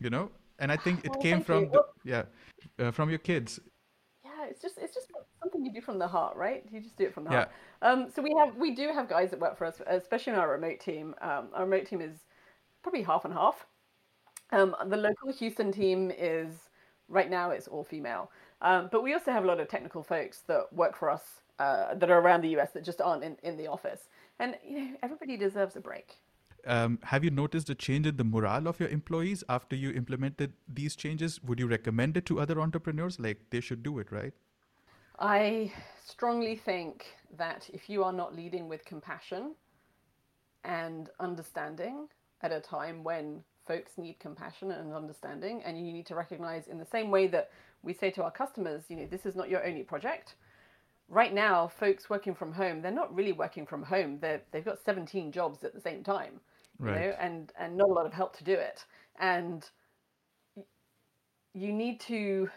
[0.00, 0.30] you know?
[0.58, 2.24] And i think it well, came from the, yeah
[2.78, 3.60] uh, from your kids.
[4.24, 5.08] Yeah it's just it's just
[5.40, 6.64] something you do from the heart right?
[6.70, 7.36] You just do it from the yeah.
[7.36, 7.50] heart.
[7.82, 10.50] Um, so we have we do have guys that work for us especially in our
[10.50, 11.14] remote team.
[11.20, 12.24] Um, our remote team is
[12.82, 13.66] probably half and half.
[14.50, 16.54] Um, the local houston team is
[17.08, 18.30] right now it's all female.
[18.60, 21.22] Um, but we also have a lot of technical folks that work for us
[21.60, 24.08] uh, that are around the US that just aren't in, in the office.
[24.40, 26.18] And you know, everybody deserves a break.
[26.66, 30.52] Um, have you noticed a change in the morale of your employees after you implemented
[30.68, 31.42] these changes?
[31.42, 33.18] Would you recommend it to other entrepreneurs?
[33.18, 34.32] Like they should do it, right?
[35.18, 35.72] I
[36.04, 39.54] strongly think that if you are not leading with compassion
[40.64, 42.08] and understanding
[42.42, 46.78] at a time when folks need compassion and understanding, and you need to recognize in
[46.78, 47.50] the same way that
[47.82, 50.34] we say to our customers, you know, this is not your only project
[51.08, 54.18] right now, folks working from home, they're not really working from home.
[54.20, 56.40] They're, they've got 17 jobs at the same time,
[56.78, 56.92] right.
[56.92, 58.84] you know, and, and not a lot of help to do it.
[59.18, 59.68] And
[61.54, 62.48] you need to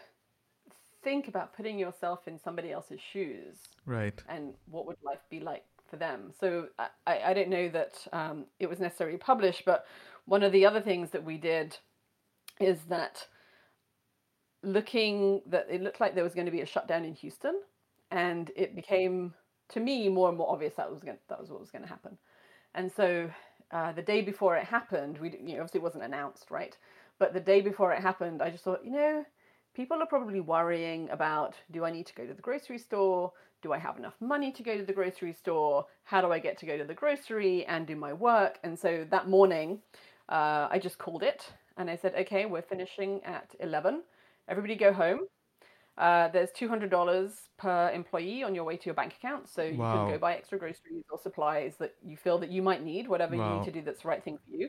[1.02, 3.56] think about putting yourself in somebody else's shoes.
[3.86, 4.22] Right.
[4.28, 6.32] And what would life be like for them?
[6.38, 9.86] So I, I don't know that um, it was necessarily published, but
[10.26, 11.76] one of the other things that we did
[12.60, 13.26] is that
[14.62, 17.54] looking that it looked like there was going to be a shutdown in Houston
[18.12, 19.34] and it became
[19.70, 21.88] to me more and more obvious that was going that was what was going to
[21.88, 22.16] happen.
[22.74, 23.30] And so
[23.72, 26.76] uh, the day before it happened, we you know obviously it wasn't announced, right?
[27.18, 29.24] But the day before it happened, I just thought, you know,
[29.74, 33.32] people are probably worrying about do I need to go to the grocery store?
[33.62, 35.86] Do I have enough money to go to the grocery store?
[36.04, 38.58] How do I get to go to the grocery and do my work?
[38.62, 39.78] And so that morning,
[40.28, 44.02] uh, I just called it and I said, okay, we're finishing at 11.
[44.48, 45.20] Everybody go home.
[45.98, 49.48] Uh, there's $200 per employee on your way to your bank account.
[49.48, 50.04] So you wow.
[50.06, 53.36] can go buy extra groceries or supplies that you feel that you might need, whatever
[53.36, 53.52] wow.
[53.52, 54.68] you need to do that's the right thing for you.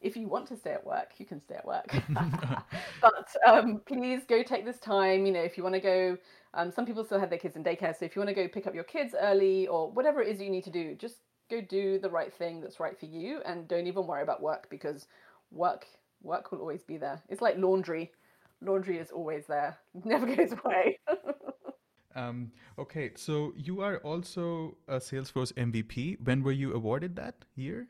[0.00, 1.92] If you want to stay at work, you can stay at work.
[3.00, 5.26] but um, please go take this time.
[5.26, 6.18] You know, if you want to go,
[6.54, 7.96] um, some people still have their kids in daycare.
[7.96, 10.40] So if you want to go pick up your kids early or whatever it is
[10.40, 11.16] you need to do, just
[11.50, 14.68] go do the right thing that's right for you and don't even worry about work
[14.70, 15.06] because
[15.50, 15.86] work
[16.22, 17.22] work will always be there.
[17.28, 18.12] It's like laundry
[18.60, 20.98] laundry is always there, never goes away.
[22.14, 26.18] um, okay, so you are also a Salesforce MVP.
[26.24, 27.88] When were you awarded that year?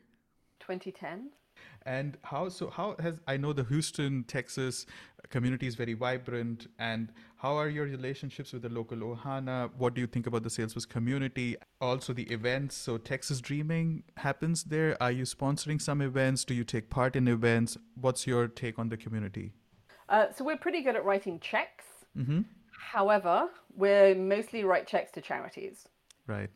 [0.59, 1.31] 2010.
[1.85, 2.69] And how so?
[2.69, 4.85] How has I know the Houston, Texas
[5.29, 9.69] community is very vibrant, and how are your relationships with the local Ohana?
[9.77, 11.55] What do you think about the Salesforce community?
[11.81, 12.75] Also, the events.
[12.75, 15.01] So, Texas Dreaming happens there.
[15.01, 16.45] Are you sponsoring some events?
[16.45, 17.77] Do you take part in events?
[17.95, 19.53] What's your take on the community?
[20.09, 21.85] Uh, so we're pretty good at writing checks.
[22.17, 22.41] Mm-hmm.
[22.71, 25.87] However, we're mostly write checks to charities.
[26.27, 26.49] Right.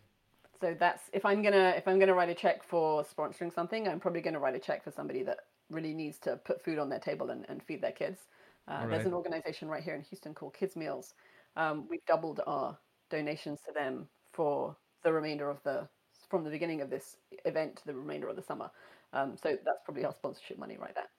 [0.60, 4.00] So that's if I'm gonna if I'm gonna write a check for sponsoring something, I'm
[4.00, 5.40] probably gonna write a check for somebody that
[5.70, 8.22] really needs to put food on their table and, and feed their kids.
[8.68, 8.90] Uh, right.
[8.92, 11.14] There's an organization right here in Houston called Kids Meals.
[11.56, 12.78] Um, we've doubled our
[13.10, 15.88] donations to them for the remainder of the
[16.30, 18.72] from the beginning of this event to the remainder of the summer.
[19.12, 21.10] Um, so that's probably our sponsorship money right there.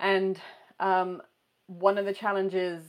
[0.00, 0.40] And
[0.80, 1.20] um,
[1.66, 2.84] one of the challenges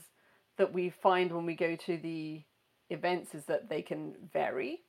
[0.57, 2.43] that we find when we go to the
[2.89, 4.81] events is that they can vary.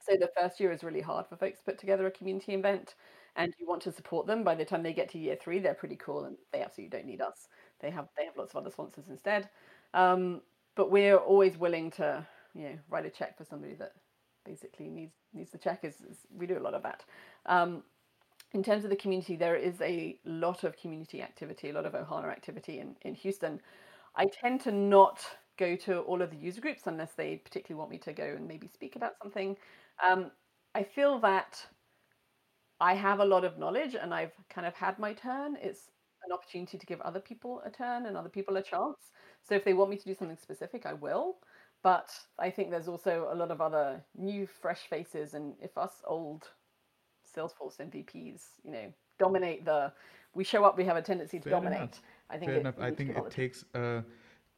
[0.00, 2.94] So the first year is really hard for folks to put together a community event
[3.36, 4.42] and you want to support them.
[4.44, 7.06] By the time they get to year three, they're pretty cool and they absolutely don't
[7.06, 7.48] need us.
[7.80, 9.48] They have they have lots of other sponsors instead.
[9.94, 10.40] Um,
[10.76, 13.92] but we're always willing to, you know, write a check for somebody that
[14.44, 15.80] basically needs needs the check.
[15.84, 17.04] Is, is we do a lot of that.
[17.46, 17.82] Um,
[18.52, 21.92] in terms of the community, there is a lot of community activity, a lot of
[21.92, 23.60] Ohana activity in, in Houston.
[24.16, 25.24] I tend to not
[25.58, 28.48] go to all of the user groups unless they particularly want me to go and
[28.48, 29.56] maybe speak about something.
[30.06, 30.30] Um,
[30.74, 31.66] I feel that
[32.80, 35.56] I have a lot of knowledge and I've kind of had my turn.
[35.60, 35.90] It's
[36.24, 39.12] an opportunity to give other people a turn and other people a chance.
[39.42, 41.36] So if they want me to do something specific, I will.
[41.82, 45.34] But I think there's also a lot of other new, fresh faces.
[45.34, 46.48] And if us old
[47.36, 49.92] Salesforce MVPs, you know, dominate the.
[50.34, 51.78] We show up, we have a tendency to Fair dominate.
[51.78, 52.02] Enough.
[52.30, 52.50] I think.
[52.50, 52.74] Fair enough.
[52.78, 54.04] I think it takes a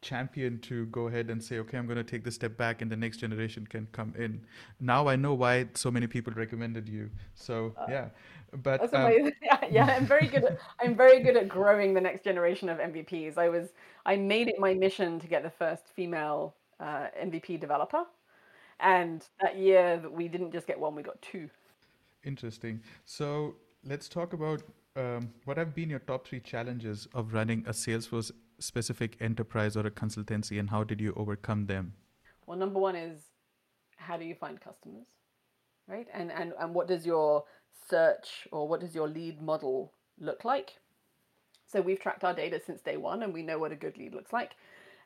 [0.02, 2.90] champion to go ahead and say, okay, I'm going to take the step back, and
[2.90, 4.40] the next generation can come in.
[4.80, 7.10] Now I know why so many people recommended you.
[7.34, 8.08] So uh, yeah,
[8.62, 10.44] but um, yeah, yeah, I'm very good.
[10.44, 13.38] At, I'm very good at growing the next generation of MVPs.
[13.38, 13.68] I was.
[14.06, 18.04] I made it my mission to get the first female uh, MVP developer.
[18.80, 21.50] And that year, we didn't just get one; we got two.
[22.24, 22.80] Interesting.
[23.04, 24.62] So let's talk about
[24.96, 29.86] um, what have been your top three challenges of running a Salesforce specific enterprise or
[29.86, 31.94] a consultancy, and how did you overcome them?
[32.46, 33.22] Well, number one is
[33.96, 35.06] how do you find customers,
[35.88, 36.06] right?
[36.12, 37.44] And and and what does your
[37.88, 40.72] search or what does your lead model look like?
[41.66, 44.14] So we've tracked our data since day one, and we know what a good lead
[44.14, 44.52] looks like.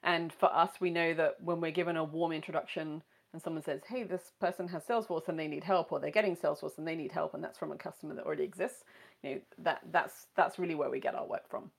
[0.02, 3.02] And for us, we know that when we're given a warm introduction
[3.34, 6.36] and someone says, hey, this person has Salesforce and they need help, or they're getting
[6.36, 8.84] Salesforce and they need help, and that's from a customer that already exists,
[9.22, 11.70] you know, that that's that's really where we get our work from.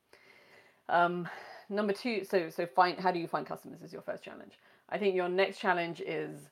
[0.89, 1.27] Um,
[1.69, 4.59] number two, so so find how do you find customers is your first challenge.
[4.89, 6.49] I think your next challenge is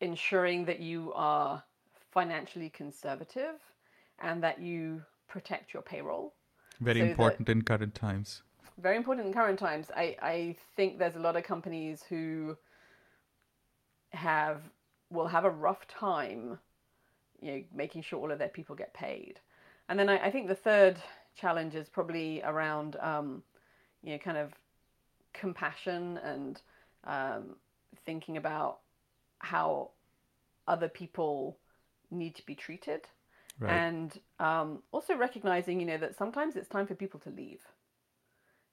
[0.00, 1.62] ensuring that you are
[2.10, 3.60] financially conservative
[4.20, 6.32] and that you protect your payroll.
[6.80, 8.42] Very so important in current times
[8.78, 9.90] very important in current times.
[9.94, 12.56] I, I think there's a lot of companies who
[14.10, 14.62] have
[15.10, 16.58] will have a rough time,
[17.40, 19.40] you know, making sure all of their people get paid.
[19.88, 20.98] And then I, I think the third
[21.34, 23.42] challenge is probably around, um,
[24.02, 24.52] you know, kind of
[25.32, 26.60] compassion and
[27.04, 27.56] um,
[28.04, 28.78] thinking about
[29.40, 29.90] how
[30.68, 31.58] other people
[32.10, 33.06] need to be treated.
[33.58, 33.72] Right.
[33.72, 37.60] And um, also recognizing, you know, that sometimes it's time for people to leave.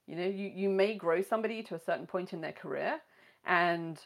[0.05, 2.99] You know, you, you may grow somebody to a certain point in their career
[3.45, 3.99] and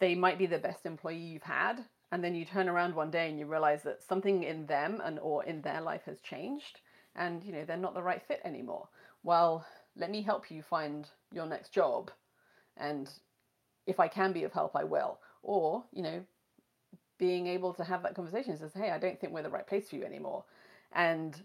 [0.00, 1.84] they might be the best employee you've had.
[2.12, 5.20] And then you turn around one day and you realize that something in them and
[5.20, 6.80] or in their life has changed
[7.14, 8.88] and you know they're not the right fit anymore.
[9.22, 9.64] Well,
[9.96, 12.10] let me help you find your next job
[12.76, 13.08] and
[13.86, 15.18] if I can be of help I will.
[15.42, 16.24] Or, you know,
[17.18, 19.88] being able to have that conversation says, hey, I don't think we're the right place
[19.88, 20.44] for you anymore.
[20.92, 21.40] And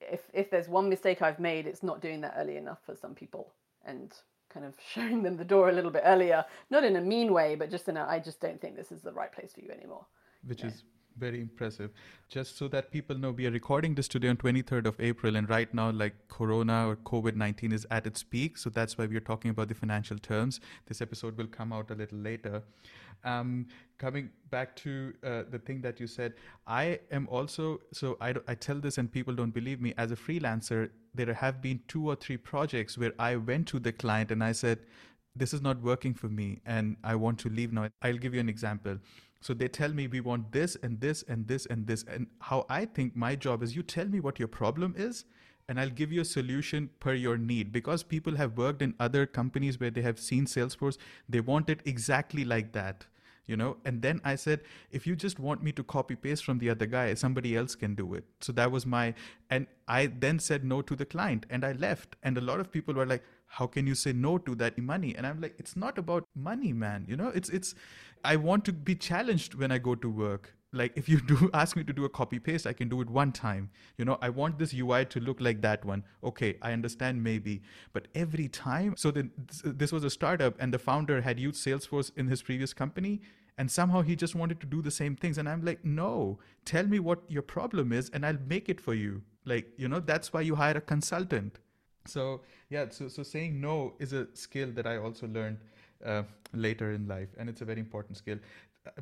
[0.00, 3.14] if if there's one mistake I've made, it's not doing that early enough for some
[3.14, 3.52] people
[3.84, 4.12] and
[4.52, 7.54] kind of showing them the door a little bit earlier, not in a mean way,
[7.54, 9.70] but just in a I just don't think this is the right place for you
[9.70, 10.06] anymore.
[10.46, 10.84] Which is
[11.18, 11.90] very impressive.
[12.28, 15.48] Just so that people know, we are recording this today on 23rd of April, and
[15.48, 18.58] right now, like Corona or COVID 19 is at its peak.
[18.58, 20.60] So that's why we are talking about the financial terms.
[20.86, 22.62] This episode will come out a little later.
[23.24, 26.34] Um, coming back to uh, the thing that you said,
[26.66, 30.16] I am also, so I, I tell this and people don't believe me, as a
[30.16, 34.42] freelancer, there have been two or three projects where I went to the client and
[34.42, 34.80] I said,
[35.36, 37.88] this is not working for me and I want to leave now.
[38.02, 38.98] I'll give you an example.
[39.42, 42.04] So they tell me we want this and this and this and this.
[42.04, 45.24] And how I think my job is you tell me what your problem is
[45.68, 47.72] and I'll give you a solution per your need.
[47.72, 50.96] Because people have worked in other companies where they have seen Salesforce,
[51.28, 53.06] they want it exactly like that
[53.46, 53.76] you know?
[53.84, 56.86] And then i said if you just want me to copy paste from the other
[56.86, 58.24] guy somebody else can do it.
[58.40, 59.14] So that was my
[59.50, 62.16] and i then said no to the client and i left.
[62.22, 65.14] And a lot of people were like how can you say no to that money?
[65.16, 67.28] And i'm like it's not about money man you know?
[67.28, 67.74] It's it's
[68.24, 70.54] i want to be challenged when i go to work.
[70.74, 73.10] Like if you do ask me to do a copy paste i can do it
[73.10, 73.70] one time.
[73.98, 76.04] You know i want this ui to look like that one.
[76.24, 77.62] Okay i understand maybe.
[77.92, 79.12] But every time so
[79.64, 83.20] this was a startup and the founder had used salesforce in his previous company
[83.58, 85.38] and somehow he just wanted to do the same things.
[85.38, 88.94] And i'm like no tell me what your problem is and i'll make it for
[88.94, 89.22] you.
[89.44, 91.58] Like you know that's why you hire a consultant.
[92.06, 95.58] So yeah so so saying no is a skill that i also learned
[96.04, 96.22] uh,
[96.52, 98.38] later in life and it's a very important skill.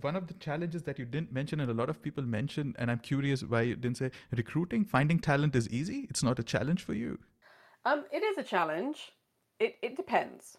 [0.03, 2.91] One of the challenges that you didn't mention and a lot of people mention and
[2.91, 6.07] i'm curious why you didn't say recruiting finding talent is easy?
[6.11, 7.19] It's not a challenge for you?
[7.85, 9.13] Um, it is a challenge.
[9.59, 10.59] It, it depends.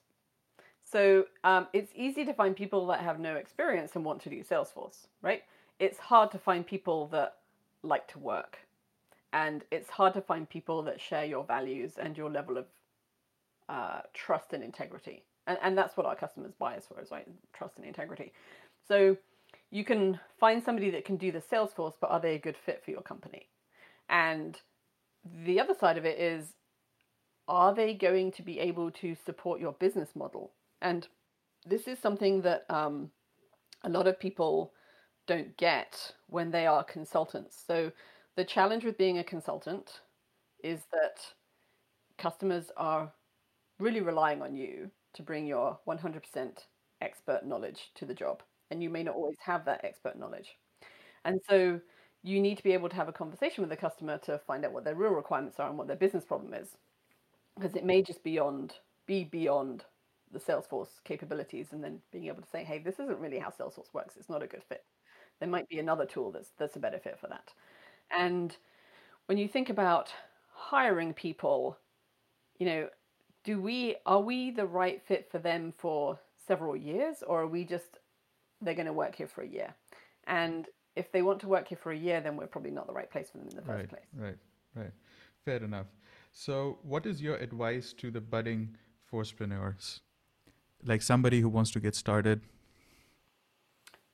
[0.84, 4.44] So um, it's easy to find people that have no experience and want to do
[4.44, 5.44] salesforce right?
[5.80, 7.38] It's hard to find people that
[7.84, 8.60] like to work.
[9.34, 12.66] And it's hard to find people that share your values and your level of
[13.70, 17.28] uh, trust and integrity and, and that's what our customers buy us for is right
[17.54, 18.32] trust and integrity
[18.88, 19.18] so
[19.72, 22.84] you can find somebody that can do the Salesforce, but are they a good fit
[22.84, 23.48] for your company?
[24.10, 24.60] And
[25.46, 26.54] the other side of it is,
[27.48, 30.52] are they going to be able to support your business model?
[30.82, 31.08] And
[31.66, 33.12] this is something that um,
[33.84, 34.74] a lot of people
[35.26, 37.64] don't get when they are consultants.
[37.66, 37.92] So
[38.36, 40.02] the challenge with being a consultant
[40.64, 41.22] is that
[42.18, 43.12] customers are
[43.80, 46.66] really relying on you to bring your 100%
[47.02, 50.56] expert knowledge to the job and you may not always have that expert knowledge.
[51.26, 51.80] And so
[52.24, 54.74] you need to be able to have a conversation with the customer to find out
[54.74, 56.78] what their real requirements are and what their business problem is.
[57.56, 59.86] Because it may just beyond be beyond
[60.32, 63.94] the Salesforce capabilities and then being able to say, hey, this isn't really how Salesforce
[63.94, 64.16] works.
[64.18, 64.84] It's not a good fit.
[65.40, 67.50] There might be another tool that's that's a better fit for that.
[68.12, 68.56] And
[69.28, 70.14] when you think about
[70.54, 71.78] hiring people,
[72.60, 72.90] you know,
[73.44, 77.64] do we are we the right fit for them for several years or are we
[77.64, 77.98] just
[78.62, 79.74] they're going to work here for a year.
[80.28, 82.94] And if they want to work here for a year, then we're probably not the
[82.94, 84.02] right place for them in the first right, place.
[84.16, 84.38] Right,
[84.76, 84.92] right.
[85.44, 85.88] Fair enough.
[86.32, 88.76] So, what is your advice to the budding
[89.12, 90.02] forcepreneurs?
[90.86, 92.42] Like somebody who wants to get started?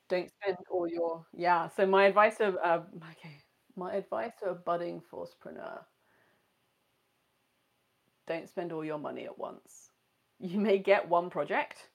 [0.10, 1.68] Don't spend all your yeah.
[1.68, 3.38] So my advice to uh, okay,
[3.76, 5.80] my advice to a budding forcepreneur:
[8.28, 9.90] don't spend all your money at once.
[10.40, 11.90] You may get one project,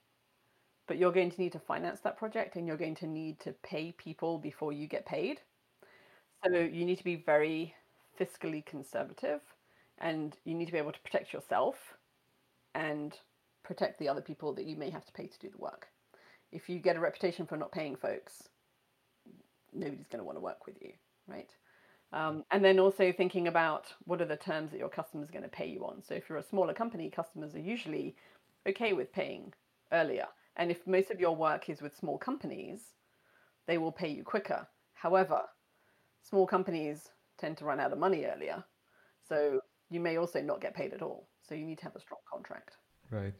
[0.89, 3.53] but you're going to need to finance that project, and you're going to need to
[3.63, 5.41] pay people before you get paid.
[6.45, 7.75] So you need to be very
[8.19, 9.41] fiscally conservative
[9.99, 11.77] and you need to be able to protect yourself
[12.75, 13.17] and
[13.63, 15.89] protect the other people that you may have to pay to do the work.
[16.51, 18.49] If you get a reputation for not paying folks,
[19.73, 20.93] nobody's going to want to work with you,
[21.27, 21.49] right?
[22.13, 25.45] Um, and then also thinking about what are the terms that your customers are going
[25.45, 26.03] to pay you on.
[26.03, 28.17] So if you're a smaller company, customers are usually
[28.69, 29.53] okay with paying
[29.93, 30.27] earlier.
[30.57, 32.81] And if most of your work is with small companies,
[33.67, 34.67] they will pay you quicker.
[34.93, 35.43] However,
[36.23, 37.09] small companies
[37.39, 38.63] tend to run out of money earlier.
[39.27, 39.61] So
[39.91, 41.29] you may also not get paid at all.
[41.49, 42.77] So you need to have a strong contract.
[43.11, 43.35] Right.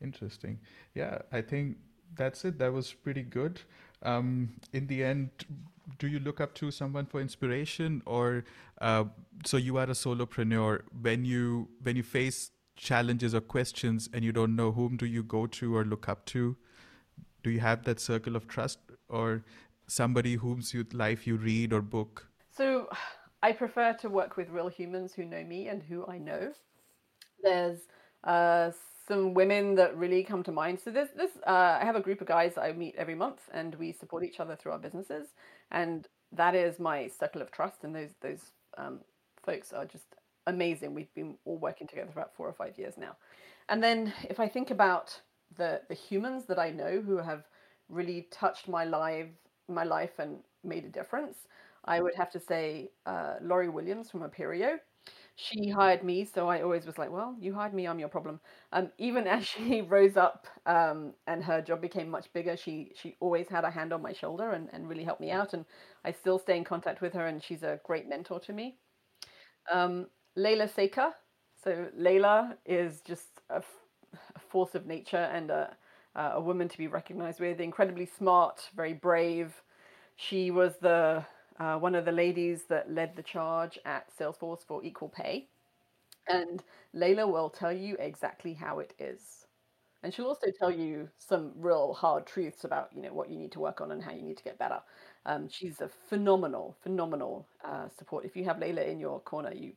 [0.00, 0.58] Interesting.
[0.94, 1.76] Yeah, I think
[2.14, 2.58] that's it.
[2.58, 3.60] That was pretty good.
[4.02, 5.30] Um, in the end,
[5.98, 8.44] do you look up to someone for inspiration, or
[8.80, 9.04] uh,
[9.44, 10.82] so you are a solopreneur?
[11.00, 15.22] When you when you face challenges or questions and you don't know whom do you
[15.22, 16.56] go to or look up to,
[17.42, 18.78] do you have that circle of trust
[19.08, 19.44] or
[19.86, 22.26] somebody whom's you, life you read or book?
[22.56, 22.88] So
[23.42, 26.52] I prefer to work with real humans who know me and who I know.
[27.42, 27.80] There's
[28.24, 28.70] uh,
[29.06, 30.80] some women that really come to mind.
[30.80, 31.30] So there's this.
[31.46, 34.24] Uh, I have a group of guys that I meet every month, and we support
[34.24, 35.28] each other through our businesses,
[35.70, 37.84] and that is my circle of trust.
[37.84, 39.00] And those those um,
[39.44, 40.06] folks are just
[40.46, 40.94] amazing.
[40.94, 43.16] We've been all working together for about four or five years now.
[43.68, 45.20] And then if I think about
[45.56, 47.44] the the humans that I know who have
[47.88, 49.28] really touched my life
[49.68, 51.36] my life and made a difference,
[51.84, 54.78] I would have to say uh, Laurie Williams from Appirio.
[55.34, 58.40] She hired me, so I always was like, "Well, you hired me, I'm your problem."
[58.72, 63.16] Um, even as she rose up um, and her job became much bigger, she she
[63.20, 65.52] always had a hand on my shoulder and, and really helped me out.
[65.54, 65.64] And
[66.04, 68.76] I still stay in contact with her, and she's a great mentor to me.
[69.72, 70.06] Um,
[70.36, 71.12] Leyla Seka.
[71.62, 73.78] So Layla is just a, f-
[74.36, 75.76] a force of nature and a,
[76.16, 77.60] a woman to be recognized with.
[77.60, 79.54] Incredibly smart, very brave.
[80.16, 81.24] She was the
[81.58, 85.48] uh, one of the ladies that led the charge at Salesforce for equal pay.
[86.28, 86.62] And
[86.94, 89.46] Leyla will tell you exactly how it is.
[90.02, 93.52] And she'll also tell you some real hard truths about, you know, what you need
[93.52, 94.80] to work on and how you need to get better.
[95.26, 98.24] Um, she's a phenomenal, phenomenal uh, support.
[98.24, 99.72] If you have Leyla in your corner, you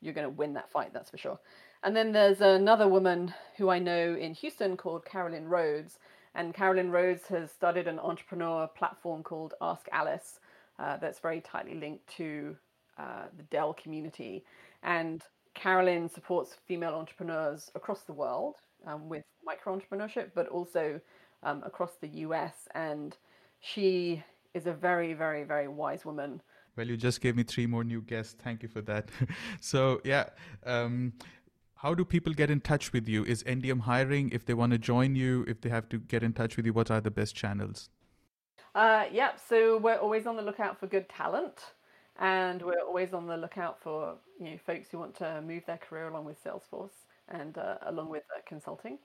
[0.00, 1.38] you're going to win that fight, that's for sure.
[1.82, 5.98] And then there's another woman who I know in Houston called Carolyn Rodz.
[6.34, 10.40] And Carolyn Rodz has started an entrepreneur platform called Ask Alice,
[10.80, 12.56] uh, that's very tightly linked to
[12.98, 14.44] uh, the Dell community.
[14.82, 15.22] And
[15.54, 18.56] Carolyn supports female entrepreneurs across the world
[18.86, 21.00] um, with micro entrepreneurship, but also
[21.42, 22.54] um, across the US.
[22.74, 23.16] And
[23.60, 24.22] she
[24.54, 26.40] is a very, very, very wise woman.
[26.76, 28.34] Well, you just gave me three more new guests.
[28.42, 29.10] Thank you for that.
[29.60, 30.30] so, yeah.
[30.64, 31.12] Um,
[31.74, 33.24] how do people get in touch with you?
[33.24, 35.44] Is Endium hiring if they want to join you?
[35.48, 37.90] If they have to get in touch with you, what are the best channels?
[38.74, 41.72] Uh, yeah, so we're always on the lookout for good talent,
[42.18, 45.78] and we're always on the lookout for you know folks who want to move their
[45.78, 48.98] career along with Salesforce and uh, along with uh, consulting.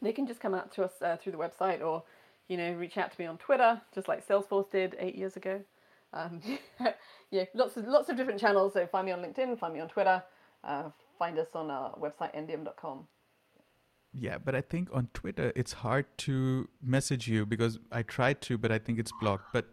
[0.00, 2.04] They can just come out to us uh, through the website, or
[2.48, 5.60] you know reach out to me on Twitter, just like Salesforce did eight years ago.
[6.14, 6.40] Um,
[7.30, 8.72] yeah, lots of lots of different channels.
[8.72, 10.22] So find me on LinkedIn, find me on Twitter,
[10.64, 10.84] uh,
[11.18, 13.06] find us on our website endium.com.
[14.18, 18.56] Yeah, but I think on Twitter it's hard to message you because I tried to,
[18.56, 19.52] but I think it's blocked.
[19.52, 19.66] But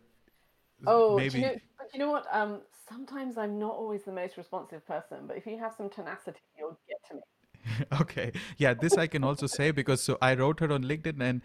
[0.86, 1.40] oh, maybe.
[1.40, 2.26] You know, but you know what?
[2.32, 6.40] Um, sometimes I'm not always the most responsive person, but if you have some tenacity,
[6.58, 7.22] you'll get to me.
[8.02, 11.42] okay, yeah, this I can also say because so I wrote her on LinkedIn and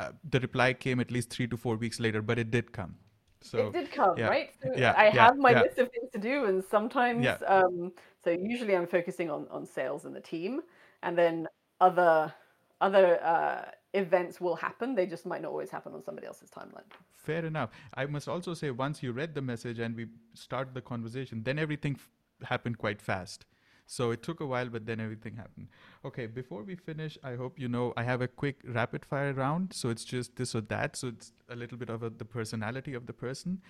[0.00, 2.96] uh, the reply came at least three to four weeks later, but it did come.
[3.42, 4.50] So it did come, yeah, right?
[4.60, 5.62] So yeah, I have yeah, my yeah.
[5.62, 7.92] list of things to do, and sometimes, um,
[8.24, 10.62] so usually I'm focusing on on sales and the team,
[11.04, 11.46] and then
[11.80, 12.34] other
[12.80, 14.94] other uh, events will happen.
[14.94, 16.88] They just might not always happen on somebody else's timeline.
[17.12, 17.70] Fair enough.
[17.94, 21.58] I must also say, once you read the message and we start the conversation, then
[21.58, 22.08] everything f-
[22.48, 23.44] happened quite fast.
[23.86, 25.66] So it took a while, but then everything happened.
[26.04, 29.72] Okay, before we finish, I hope you know I have a quick rapid fire round.
[29.72, 30.94] So it's just this or that.
[30.94, 33.60] So it's a little bit of a, the personality of the person.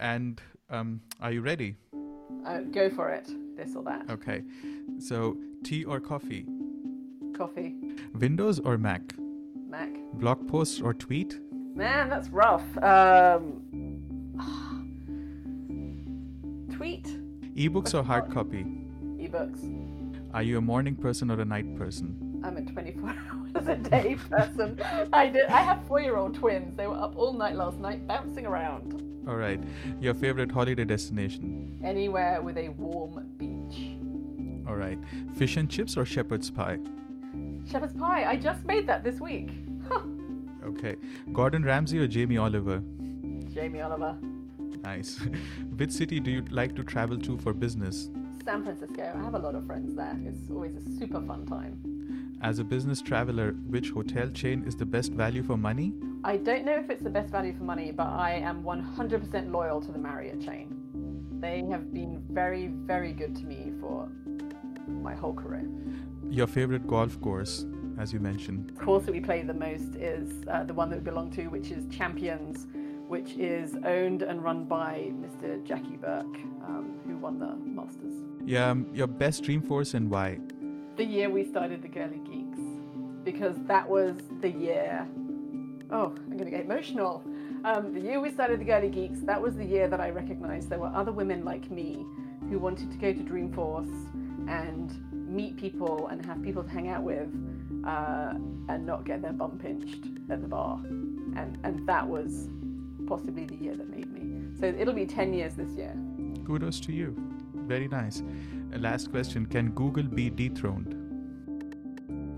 [0.00, 1.76] And um, are you ready?
[2.44, 3.28] Uh, go for it.
[3.56, 4.10] This or that.
[4.10, 4.42] Okay.
[4.98, 6.44] So tea or coffee?
[7.36, 7.76] Coffee.
[8.18, 9.14] Windows or Mac?
[9.68, 9.90] Mac.
[10.14, 11.38] Blog post or tweet?
[11.74, 12.64] Man, that's rough.
[12.82, 13.62] Um,
[16.74, 17.06] tweet.
[17.54, 18.64] Ebooks or hard copy?
[19.18, 19.74] Ebooks.
[20.34, 22.40] Are you a morning person or a night person?
[22.44, 23.08] I'm a 24
[23.56, 24.80] hours a day person.
[25.12, 25.46] I did.
[25.46, 26.76] I have four-year-old twins.
[26.76, 29.04] They were up all night last night, bouncing around.
[29.28, 29.60] All right.
[30.00, 31.80] Your favorite holiday destination?
[31.84, 33.96] Anywhere with a warm beach.
[34.68, 34.98] All right.
[35.36, 36.78] Fish and chips or shepherd's pie?
[37.70, 38.24] Shepherd's pie.
[38.24, 39.50] I just made that this week.
[40.64, 40.96] Okay.
[41.32, 42.82] Gordon Ramsay or Jamie Oliver?
[43.52, 44.16] Jamie Oliver.
[44.82, 45.18] Nice.
[45.76, 48.10] Which city do you like to travel to for business?
[48.44, 49.12] San Francisco.
[49.14, 50.18] I have a lot of friends there.
[50.24, 52.36] It's always a super fun time.
[52.42, 55.92] As a business traveler, which hotel chain is the best value for money?
[56.22, 59.80] I don't know if it's the best value for money, but I am 100% loyal
[59.82, 60.74] to the Marriott chain.
[61.40, 64.08] They have been very, very good to me for
[64.86, 65.68] my whole career.
[66.30, 67.64] Your favorite golf course,
[67.98, 68.72] as you mentioned?
[68.76, 71.46] The course that we play the most is uh, the one that we belong to,
[71.46, 72.66] which is Champions,
[73.08, 75.64] which is owned and run by Mr.
[75.64, 78.12] Jackie Burke, um, who won the Masters.
[78.44, 80.38] Yeah, um, your best Dreamforce and why?
[80.96, 82.58] The year we started the Girly Geeks,
[83.24, 85.08] because that was the year.
[85.90, 87.24] Oh, I'm going to get emotional.
[87.64, 90.68] Um, the year we started the Girly Geeks, that was the year that I recognized
[90.68, 92.04] there were other women like me
[92.50, 93.88] who wanted to go to Dreamforce
[94.46, 97.28] and meet people and have people to hang out with
[97.86, 98.34] uh,
[98.68, 100.80] and not get their bum pinched at the bar.
[100.84, 102.48] And, and that was
[103.06, 104.58] possibly the year that made me.
[104.60, 105.94] So it'll be 10 years this year.
[106.44, 107.14] Kudos to you.
[107.54, 108.22] Very nice.
[108.72, 110.94] Last question Can Google be dethroned?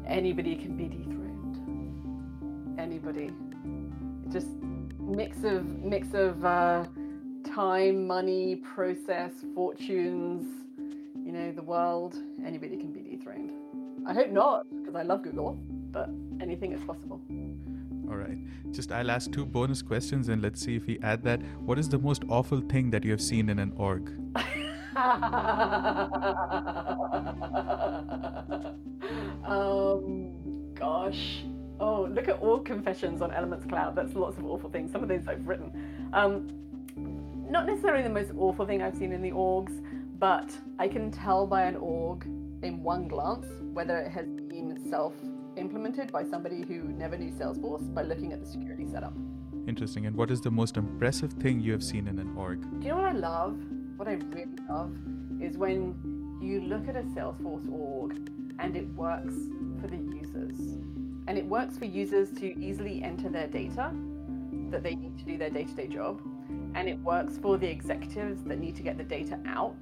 [0.06, 2.78] Anybody can be dethroned.
[2.78, 3.30] Anybody.
[4.32, 4.48] Just
[4.98, 6.84] mix of mix of uh,
[7.54, 10.59] time, money, process, fortunes,
[11.30, 12.16] you know, the world.
[12.44, 13.52] Anybody can be dethroned.
[14.04, 15.56] I hope not, because I love Google,
[15.92, 16.10] but
[16.40, 17.20] anything is possible.
[18.08, 18.36] All right.
[18.72, 21.40] Just I'll ask two bonus questions and let's see if we add that.
[21.60, 24.08] What is the most awful thing that you have seen in an org?
[29.46, 30.32] um,
[30.74, 31.44] gosh.
[31.78, 33.94] Oh, look at all confessions on Elements Cloud.
[33.94, 34.90] That's lots of awful things.
[34.90, 36.10] Some of those I've written.
[36.12, 36.48] Um,
[37.50, 39.72] not necessarily the most awful thing I've seen in the orgs,
[40.20, 42.24] but I can tell by an org
[42.62, 45.14] in one glance whether it has been self
[45.56, 49.14] implemented by somebody who never knew Salesforce by looking at the security setup.
[49.66, 50.06] Interesting.
[50.06, 52.60] And what is the most impressive thing you have seen in an org?
[52.80, 53.58] Do you know what I love?
[53.96, 54.94] What I really love
[55.40, 59.34] is when you look at a Salesforce org and it works
[59.80, 60.58] for the users.
[61.28, 63.92] And it works for users to easily enter their data
[64.70, 66.20] that they need to do their day to day job.
[66.74, 69.76] And it works for the executives that need to get the data out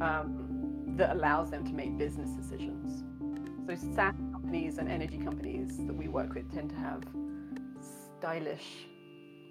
[0.00, 3.04] um, that allows them to make business decisions.
[3.66, 7.02] So, SaaS companies and energy companies that we work with tend to have
[8.18, 8.86] stylish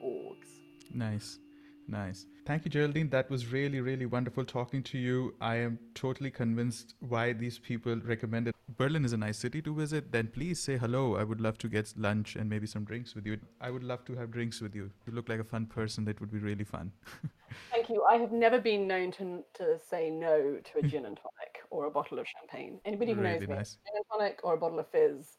[0.04, 0.48] orgs.
[0.94, 1.40] Nice.
[1.88, 2.26] Nice.
[2.46, 3.10] Thank you, Geraldine.
[3.10, 5.36] That was really, really wonderful talking to you.
[5.40, 10.12] I am totally convinced why these people recommended Berlin is a nice city to visit.
[10.12, 11.16] Then please say hello.
[11.16, 13.38] I would love to get lunch and maybe some drinks with you.
[13.62, 14.90] I would love to have drinks with you.
[15.06, 16.04] You look like a fun person.
[16.06, 16.92] That would be really fun.
[17.72, 18.04] Thank you.
[18.04, 21.86] I have never been known to, to say no to a gin and tonic or
[21.86, 22.80] a bottle of champagne.
[22.86, 23.78] Anybody who Really knows me, nice.
[23.86, 25.38] gin and tonic or a bottle of fizz,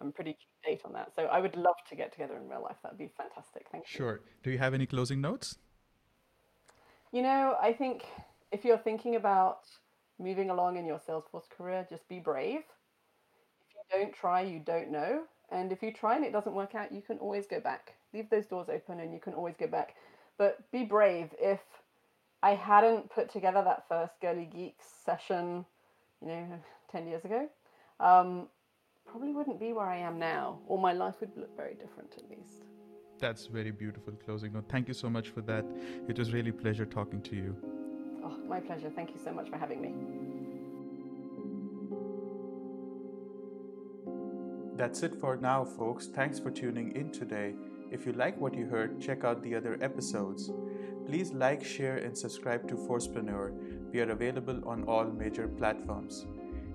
[0.00, 1.14] I'm pretty date on that.
[1.14, 2.76] So I would love to get together in real life.
[2.82, 3.66] That would be fantastic.
[3.70, 3.96] Thank you.
[3.96, 4.20] Sure.
[4.42, 5.56] Do you have any closing notes?
[7.12, 8.04] You know, I think
[8.52, 9.60] if you're thinking about
[10.18, 12.60] moving along in your Salesforce career, just be brave.
[13.68, 15.22] If you don't try, you don't know.
[15.50, 17.94] And if you try and it doesn't work out, you can always go back.
[18.12, 19.94] Leave those doors open and you can always go back.
[20.38, 21.28] But be brave.
[21.38, 21.60] If
[22.42, 25.64] I hadn't put together that first Girly Geeks session,
[26.20, 26.46] you know,
[26.90, 27.48] 10 years ago,
[28.00, 28.48] um,
[29.06, 32.28] probably wouldn't be where I am now, or my life would look very different at
[32.28, 32.64] least.
[33.18, 34.64] That's very beautiful closing note.
[34.68, 35.64] Thank you so much for that.
[36.08, 37.56] It was really a pleasure talking to you.
[38.22, 38.90] Oh, my pleasure.
[38.90, 39.94] Thank you so much for having me.
[44.76, 46.08] That's it for now, folks.
[46.08, 47.54] Thanks for tuning in today.
[47.90, 50.50] If you like what you heard, check out the other episodes.
[51.06, 53.92] Please like, share, and subscribe to Forcepreneur.
[53.92, 56.26] We are available on all major platforms.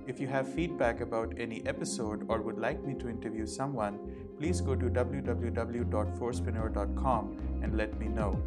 [0.08, 4.00] If you have feedback about any episode or would like me to interview someone,
[4.42, 8.42] please go to www.forcepreneur.com and let me know.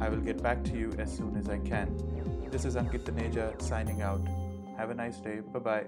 [0.00, 1.88] I will get back to you as soon as I can.
[2.52, 4.24] This is Ankit Taneja signing out.
[4.76, 5.40] Have a nice day.
[5.40, 5.86] Bye bye.